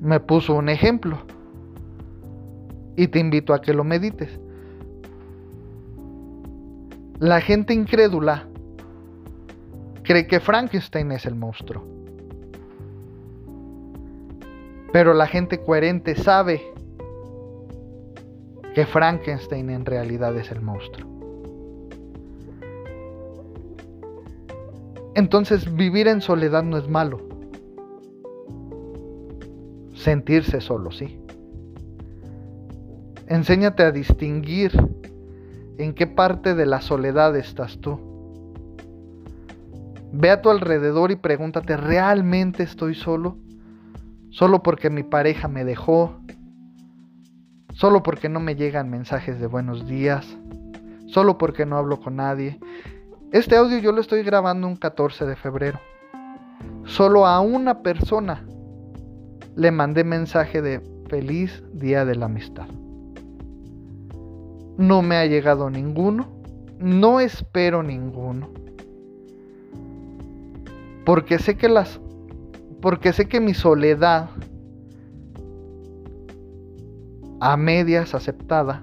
Me 0.00 0.18
puso 0.18 0.56
un 0.56 0.68
ejemplo 0.68 1.16
y 2.96 3.06
te 3.06 3.20
invito 3.20 3.54
a 3.54 3.60
que 3.62 3.72
lo 3.72 3.84
medites. 3.84 4.40
La 7.20 7.40
gente 7.40 7.72
incrédula 7.72 8.48
cree 10.02 10.26
que 10.26 10.40
Frankenstein 10.40 11.12
es 11.12 11.24
el 11.24 11.36
monstruo. 11.36 11.99
Pero 14.92 15.14
la 15.14 15.26
gente 15.26 15.60
coherente 15.60 16.14
sabe 16.16 16.62
que 18.74 18.86
Frankenstein 18.86 19.70
en 19.70 19.84
realidad 19.84 20.36
es 20.36 20.50
el 20.50 20.60
monstruo. 20.60 21.08
Entonces 25.14 25.74
vivir 25.74 26.08
en 26.08 26.20
soledad 26.20 26.62
no 26.62 26.76
es 26.76 26.88
malo. 26.88 27.20
Sentirse 29.94 30.60
solo, 30.60 30.90
sí. 30.90 31.18
Enséñate 33.26 33.82
a 33.82 33.92
distinguir 33.92 34.72
en 35.78 35.94
qué 35.94 36.06
parte 36.06 36.54
de 36.54 36.66
la 36.66 36.80
soledad 36.80 37.36
estás 37.36 37.78
tú. 37.78 37.98
Ve 40.12 40.30
a 40.30 40.42
tu 40.42 40.50
alrededor 40.50 41.10
y 41.10 41.16
pregúntate, 41.16 41.76
¿realmente 41.76 42.62
estoy 42.62 42.94
solo? 42.94 43.36
¿Solo 44.30 44.62
porque 44.62 44.90
mi 44.90 45.02
pareja 45.02 45.48
me 45.48 45.64
dejó? 45.64 46.20
¿Solo 47.72 48.02
porque 48.02 48.28
no 48.28 48.40
me 48.40 48.56
llegan 48.56 48.90
mensajes 48.90 49.40
de 49.40 49.46
buenos 49.46 49.86
días? 49.86 50.26
¿Solo 51.06 51.38
porque 51.38 51.66
no 51.66 51.76
hablo 51.76 52.00
con 52.00 52.16
nadie? 52.16 52.58
Este 53.32 53.56
audio 53.56 53.78
yo 53.78 53.92
lo 53.92 54.00
estoy 54.00 54.22
grabando 54.22 54.66
un 54.66 54.76
14 54.76 55.26
de 55.26 55.36
febrero. 55.36 55.80
Solo 56.84 57.26
a 57.26 57.40
una 57.40 57.82
persona 57.82 58.46
le 59.56 59.70
mandé 59.70 60.04
mensaje 60.04 60.62
de 60.62 60.80
feliz 61.08 61.62
día 61.72 62.04
de 62.04 62.14
la 62.14 62.26
amistad. 62.26 62.68
No 64.78 65.02
me 65.02 65.16
ha 65.16 65.26
llegado 65.26 65.70
ninguno. 65.70 66.28
No 66.78 67.20
espero 67.20 67.82
ninguno 67.82 68.48
porque 71.10 71.38
sé 71.38 71.56
que 71.56 71.68
las 71.68 72.00
porque 72.80 73.12
sé 73.12 73.28
que 73.28 73.40
mi 73.40 73.54
soledad 73.54 74.30
a 77.40 77.56
medias 77.56 78.14
aceptada 78.14 78.82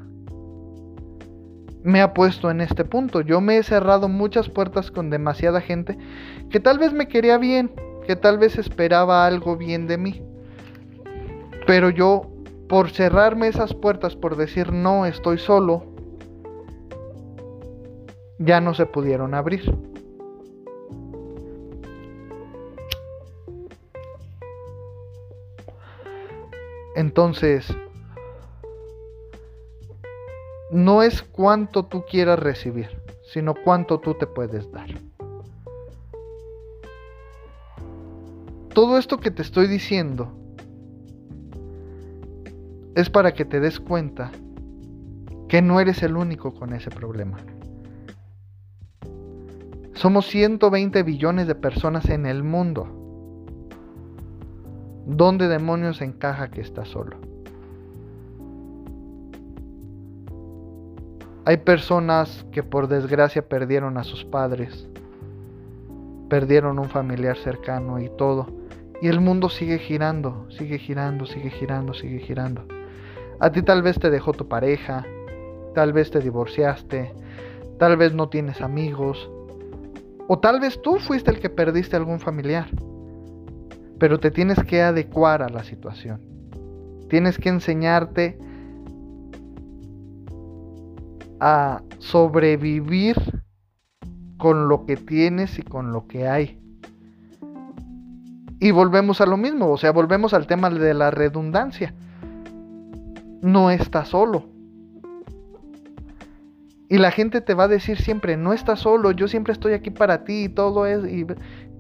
me 1.83 2.01
ha 2.01 2.13
puesto 2.13 2.51
en 2.51 2.59
este 2.59 2.83
punto. 2.83 3.21
Yo 3.21 3.39
me 3.39 3.57
he 3.57 3.63
cerrado 3.63 4.09
muchas 4.09 4.49
puertas 4.49 4.91
con 4.91 5.09
demasiada 5.09 5.61
gente 5.61 5.97
que 6.49 6.59
tal 6.59 6.79
vez 6.79 6.91
me 6.91 7.07
quería 7.07 7.37
bien, 7.37 7.71
que 8.05 8.15
tal 8.15 8.37
vez 8.37 8.57
esperaba 8.57 9.25
algo 9.25 9.55
bien 9.55 9.87
de 9.87 9.97
mí. 9.97 10.21
Pero 11.65 11.89
yo, 11.89 12.29
por 12.67 12.89
cerrarme 12.89 13.47
esas 13.47 13.73
puertas, 13.73 14.15
por 14.15 14.35
decir 14.35 14.73
no, 14.73 15.05
estoy 15.05 15.37
solo, 15.37 15.85
ya 18.39 18.59
no 18.59 18.73
se 18.73 18.85
pudieron 18.85 19.33
abrir. 19.33 19.73
Entonces, 26.97 27.67
no 30.71 31.03
es 31.03 31.21
cuánto 31.21 31.85
tú 31.85 32.03
quieras 32.09 32.39
recibir, 32.39 32.89
sino 33.31 33.53
cuánto 33.53 33.99
tú 33.99 34.15
te 34.15 34.25
puedes 34.25 34.71
dar. 34.71 34.89
Todo 38.73 38.97
esto 38.97 39.19
que 39.19 39.29
te 39.29 39.43
estoy 39.43 39.67
diciendo 39.67 40.33
es 42.95 43.11
para 43.11 43.35
que 43.35 43.45
te 43.45 43.59
des 43.59 43.79
cuenta 43.79 44.31
que 45.49 45.61
no 45.61 45.79
eres 45.79 46.01
el 46.01 46.17
único 46.17 46.55
con 46.55 46.73
ese 46.73 46.89
problema. 46.89 47.37
Somos 49.93 50.25
120 50.25 51.03
billones 51.03 51.45
de 51.45 51.53
personas 51.53 52.09
en 52.09 52.25
el 52.25 52.41
mundo. 52.41 53.06
¿Dónde 55.09 55.47
demonios 55.47 56.01
encaja 56.01 56.51
que 56.51 56.59
está 56.59 56.83
solo? 56.83 57.15
Hay 61.45 61.55
personas 61.55 62.45
que 62.51 62.61
por 62.61 62.89
desgracia 62.89 63.47
perdieron 63.47 63.97
a 63.97 64.03
sus 64.03 64.25
padres, 64.25 64.89
perdieron 66.27 66.77
un 66.77 66.89
familiar 66.89 67.37
cercano 67.37 68.01
y 68.01 68.09
todo. 68.17 68.47
Y 69.01 69.07
el 69.07 69.21
mundo 69.21 69.47
sigue 69.47 69.79
girando, 69.79 70.45
sigue 70.49 70.77
girando, 70.77 71.25
sigue 71.25 71.51
girando, 71.51 71.93
sigue 71.93 72.19
girando. 72.19 72.65
A 73.39 73.49
ti 73.49 73.61
tal 73.61 73.83
vez 73.83 73.97
te 73.97 74.09
dejó 74.09 74.33
tu 74.33 74.49
pareja, 74.49 75.05
tal 75.73 75.93
vez 75.93 76.11
te 76.11 76.19
divorciaste, 76.19 77.13
tal 77.79 77.95
vez 77.95 78.13
no 78.13 78.27
tienes 78.27 78.59
amigos, 78.59 79.29
o 80.27 80.37
tal 80.39 80.59
vez 80.59 80.81
tú 80.81 80.99
fuiste 80.99 81.31
el 81.31 81.39
que 81.39 81.49
perdiste 81.49 81.95
algún 81.95 82.19
familiar. 82.19 82.67
Pero 83.99 84.19
te 84.19 84.31
tienes 84.31 84.63
que 84.63 84.81
adecuar 84.81 85.41
a 85.41 85.49
la 85.49 85.63
situación. 85.63 86.21
Tienes 87.09 87.37
que 87.37 87.49
enseñarte 87.49 88.37
a 91.39 91.81
sobrevivir 91.99 93.15
con 94.37 94.67
lo 94.67 94.85
que 94.85 94.97
tienes 94.97 95.57
y 95.59 95.63
con 95.63 95.91
lo 95.91 96.07
que 96.07 96.27
hay. 96.27 96.59
Y 98.59 98.71
volvemos 98.71 99.21
a 99.21 99.25
lo 99.25 99.37
mismo, 99.37 99.69
o 99.69 99.77
sea, 99.77 99.91
volvemos 99.91 100.33
al 100.33 100.47
tema 100.47 100.69
de 100.69 100.93
la 100.93 101.11
redundancia. 101.11 101.93
No 103.41 103.69
estás 103.69 104.09
solo. 104.09 104.45
Y 106.89 106.97
la 106.97 107.11
gente 107.11 107.41
te 107.41 107.53
va 107.53 107.65
a 107.65 107.67
decir 107.67 107.97
siempre, 107.97 108.37
no 108.37 108.53
estás 108.53 108.79
solo, 108.79 109.11
yo 109.11 109.27
siempre 109.27 109.53
estoy 109.53 109.73
aquí 109.73 109.91
para 109.91 110.23
ti 110.23 110.45
y 110.45 110.49
todo 110.49 110.85
es... 110.85 111.05
Y, 111.11 111.25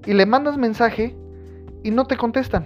y 0.05 0.13
le 0.13 0.25
mandas 0.25 0.57
mensaje 0.57 1.15
y 1.87 1.91
no 1.91 2.05
te 2.05 2.17
contestan. 2.17 2.65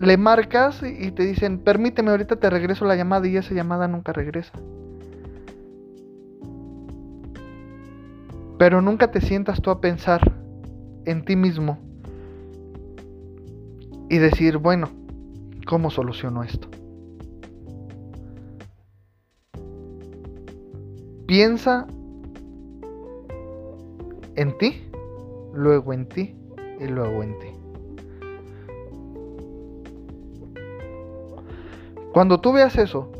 Le 0.00 0.16
marcas 0.16 0.82
y 0.82 1.12
te 1.12 1.24
dicen, 1.24 1.60
permíteme, 1.60 2.10
ahorita 2.10 2.34
te 2.34 2.50
regreso 2.50 2.84
la 2.84 2.96
llamada 2.96 3.28
y 3.28 3.36
esa 3.36 3.54
llamada 3.54 3.86
nunca 3.86 4.12
regresa. 4.12 4.50
Pero 8.58 8.82
nunca 8.82 9.12
te 9.12 9.20
sientas 9.20 9.62
tú 9.62 9.70
a 9.70 9.80
pensar 9.80 10.20
en 11.04 11.24
ti 11.24 11.36
mismo 11.36 11.78
y 14.10 14.18
decir, 14.18 14.58
bueno, 14.58 14.88
¿cómo 15.64 15.88
soluciono 15.88 16.42
esto? 16.42 16.66
Piensa 21.28 21.86
en 24.34 24.58
ti, 24.58 24.82
luego 25.54 25.92
en 25.92 26.08
ti 26.08 26.34
y 26.80 26.88
luego 26.88 27.22
en 27.22 27.38
ti. 27.38 27.53
Cuando 32.14 32.38
tú 32.38 32.52
veas 32.52 32.78
eso, 32.78 33.10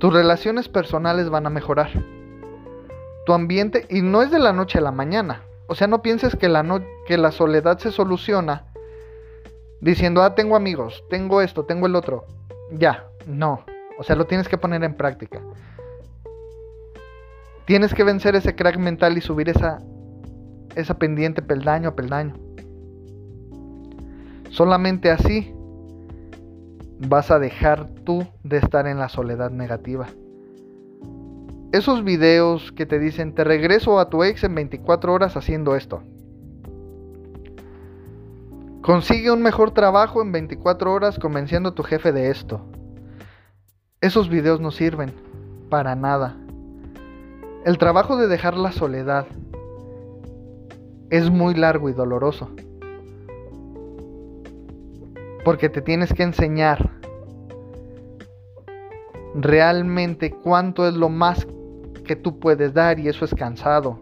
tus 0.00 0.12
relaciones 0.12 0.68
personales 0.68 1.30
van 1.30 1.46
a 1.46 1.50
mejorar. 1.50 1.88
Tu 3.24 3.32
ambiente, 3.32 3.86
y 3.88 4.02
no 4.02 4.22
es 4.22 4.32
de 4.32 4.40
la 4.40 4.52
noche 4.52 4.78
a 4.78 4.80
la 4.80 4.90
mañana. 4.90 5.42
O 5.68 5.76
sea, 5.76 5.86
no 5.86 6.02
pienses 6.02 6.34
que 6.34 6.48
la, 6.48 7.30
soledad 7.30 7.78
se 7.78 7.92
soluciona 7.92 8.64
diciendo, 9.80 10.24
ah, 10.24 10.34
tengo 10.34 10.56
amigos, 10.56 11.04
tengo 11.08 11.42
esto, 11.42 11.64
tengo 11.64 11.86
el 11.86 11.94
otro. 11.94 12.24
Ya, 12.72 13.06
no. 13.24 13.64
O 13.96 14.02
sea, 14.02 14.16
lo 14.16 14.26
tienes 14.26 14.48
que 14.48 14.58
poner 14.58 14.82
en 14.82 14.96
práctica. 14.96 15.40
Tienes 17.66 17.94
que 17.94 18.02
vencer 18.02 18.34
ese 18.34 18.56
crack 18.56 18.78
mental 18.78 19.16
y 19.16 19.20
subir 19.20 19.48
esa, 19.48 19.78
esa 20.74 20.98
pendiente 20.98 21.40
peldaño 21.40 21.90
a 21.90 21.94
peldaño. 21.94 22.34
Solamente 24.50 25.12
así 25.12 25.54
vas 26.98 27.30
a 27.30 27.38
dejar 27.38 27.88
tú 28.04 28.26
de 28.42 28.58
estar 28.58 28.86
en 28.86 28.98
la 28.98 29.08
soledad 29.08 29.50
negativa. 29.50 30.06
Esos 31.72 32.04
videos 32.04 32.70
que 32.72 32.86
te 32.86 32.98
dicen, 32.98 33.34
te 33.34 33.42
regreso 33.42 33.98
a 33.98 34.08
tu 34.08 34.22
ex 34.22 34.44
en 34.44 34.54
24 34.54 35.12
horas 35.12 35.36
haciendo 35.36 35.74
esto. 35.74 36.02
Consigue 38.80 39.30
un 39.30 39.42
mejor 39.42 39.72
trabajo 39.72 40.22
en 40.22 40.30
24 40.30 40.92
horas 40.92 41.18
convenciendo 41.18 41.70
a 41.70 41.74
tu 41.74 41.82
jefe 41.82 42.12
de 42.12 42.30
esto. 42.30 42.60
Esos 44.00 44.28
videos 44.28 44.60
no 44.60 44.70
sirven 44.70 45.12
para 45.70 45.96
nada. 45.96 46.36
El 47.64 47.78
trabajo 47.78 48.18
de 48.18 48.28
dejar 48.28 48.56
la 48.56 48.70
soledad 48.70 49.26
es 51.08 51.30
muy 51.30 51.54
largo 51.54 51.88
y 51.88 51.94
doloroso. 51.94 52.50
Porque 55.44 55.68
te 55.68 55.82
tienes 55.82 56.12
que 56.12 56.22
enseñar 56.22 56.90
realmente 59.34 60.30
cuánto 60.30 60.88
es 60.88 60.94
lo 60.94 61.08
más 61.08 61.46
que 62.04 62.16
tú 62.16 62.38
puedes 62.38 62.72
dar 62.72 62.98
y 62.98 63.08
eso 63.08 63.24
es 63.24 63.34
cansado. 63.34 64.00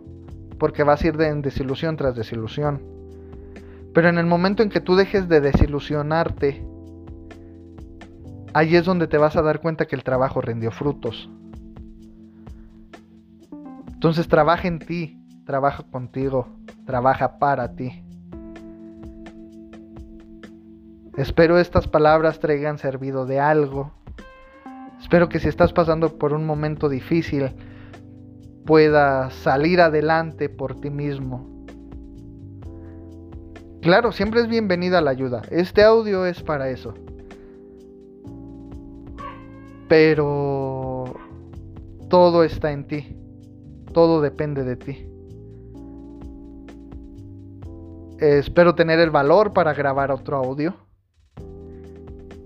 Porque 0.58 0.84
vas 0.84 1.02
a 1.02 1.08
ir 1.08 1.16
de 1.16 1.34
desilusión 1.42 1.96
tras 1.96 2.14
desilusión. 2.14 2.80
Pero 3.92 4.08
en 4.08 4.18
el 4.18 4.26
momento 4.26 4.62
en 4.62 4.70
que 4.70 4.80
tú 4.80 4.94
dejes 4.94 5.28
de 5.28 5.40
desilusionarte, 5.40 6.64
ahí 8.54 8.76
es 8.76 8.84
donde 8.84 9.06
te 9.06 9.18
vas 9.18 9.36
a 9.36 9.42
dar 9.42 9.60
cuenta 9.60 9.86
que 9.86 9.96
el 9.96 10.04
trabajo 10.04 10.40
rindió 10.40 10.70
frutos. 10.70 11.28
Entonces 13.92 14.26
trabaja 14.28 14.66
en 14.66 14.78
ti, 14.78 15.16
trabaja 15.44 15.84
contigo, 15.84 16.48
trabaja 16.86 17.38
para 17.38 17.74
ti. 17.74 18.01
Espero 21.16 21.58
estas 21.58 21.88
palabras 21.88 22.40
traigan 22.40 22.78
servido 22.78 23.26
de 23.26 23.38
algo. 23.38 23.92
Espero 24.98 25.28
que 25.28 25.40
si 25.40 25.48
estás 25.48 25.72
pasando 25.72 26.16
por 26.16 26.32
un 26.32 26.46
momento 26.46 26.88
difícil, 26.88 27.50
puedas 28.64 29.34
salir 29.34 29.82
adelante 29.82 30.48
por 30.48 30.80
ti 30.80 30.88
mismo. 30.88 31.66
Claro, 33.82 34.12
siempre 34.12 34.40
es 34.40 34.48
bienvenida 34.48 35.02
la 35.02 35.10
ayuda. 35.10 35.42
Este 35.50 35.82
audio 35.82 36.24
es 36.24 36.42
para 36.42 36.70
eso. 36.70 36.94
Pero 39.88 41.12
todo 42.08 42.42
está 42.42 42.72
en 42.72 42.86
ti. 42.86 43.16
Todo 43.92 44.22
depende 44.22 44.64
de 44.64 44.76
ti. 44.76 45.08
espero 48.22 48.76
tener 48.76 49.00
el 49.00 49.10
valor 49.10 49.52
para 49.52 49.74
grabar 49.74 50.12
otro 50.12 50.36
audio. 50.36 50.74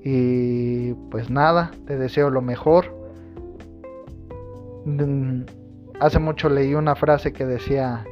Y 0.08 0.94
pues 1.10 1.30
nada, 1.30 1.72
te 1.84 1.98
deseo 1.98 2.30
lo 2.30 2.40
mejor. 2.40 2.94
Mm, 4.84 5.42
hace 5.98 6.20
mucho 6.20 6.48
leí 6.48 6.76
una 6.76 6.94
frase 6.94 7.32
que 7.32 7.44
decía, 7.44 8.06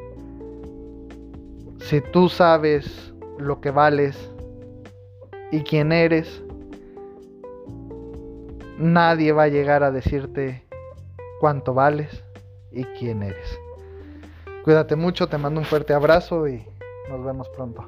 si 1.79 2.01
tú 2.01 2.29
sabes 2.29 3.15
lo 3.39 3.61
que 3.61 3.71
vales 3.71 4.29
y 5.53 5.61
quién 5.61 5.93
eres, 5.93 6.43
nadie 8.77 9.31
va 9.31 9.45
a 9.45 9.49
llegar 9.49 9.85
a 9.85 9.93
decirte 9.93 10.65
cuánto 11.39 11.75
vales 11.75 12.25
y 12.73 12.83
quién 12.99 13.23
eres. 13.23 13.57
Cuídate 14.65 14.97
mucho, 14.97 15.29
te 15.29 15.39
mando 15.39 15.61
un 15.61 15.67
fuerte 15.67 15.95
abrazo 15.95 16.49
y 16.49 16.67
nos 17.09 17.25
vemos 17.25 17.49
pronto. 17.51 17.87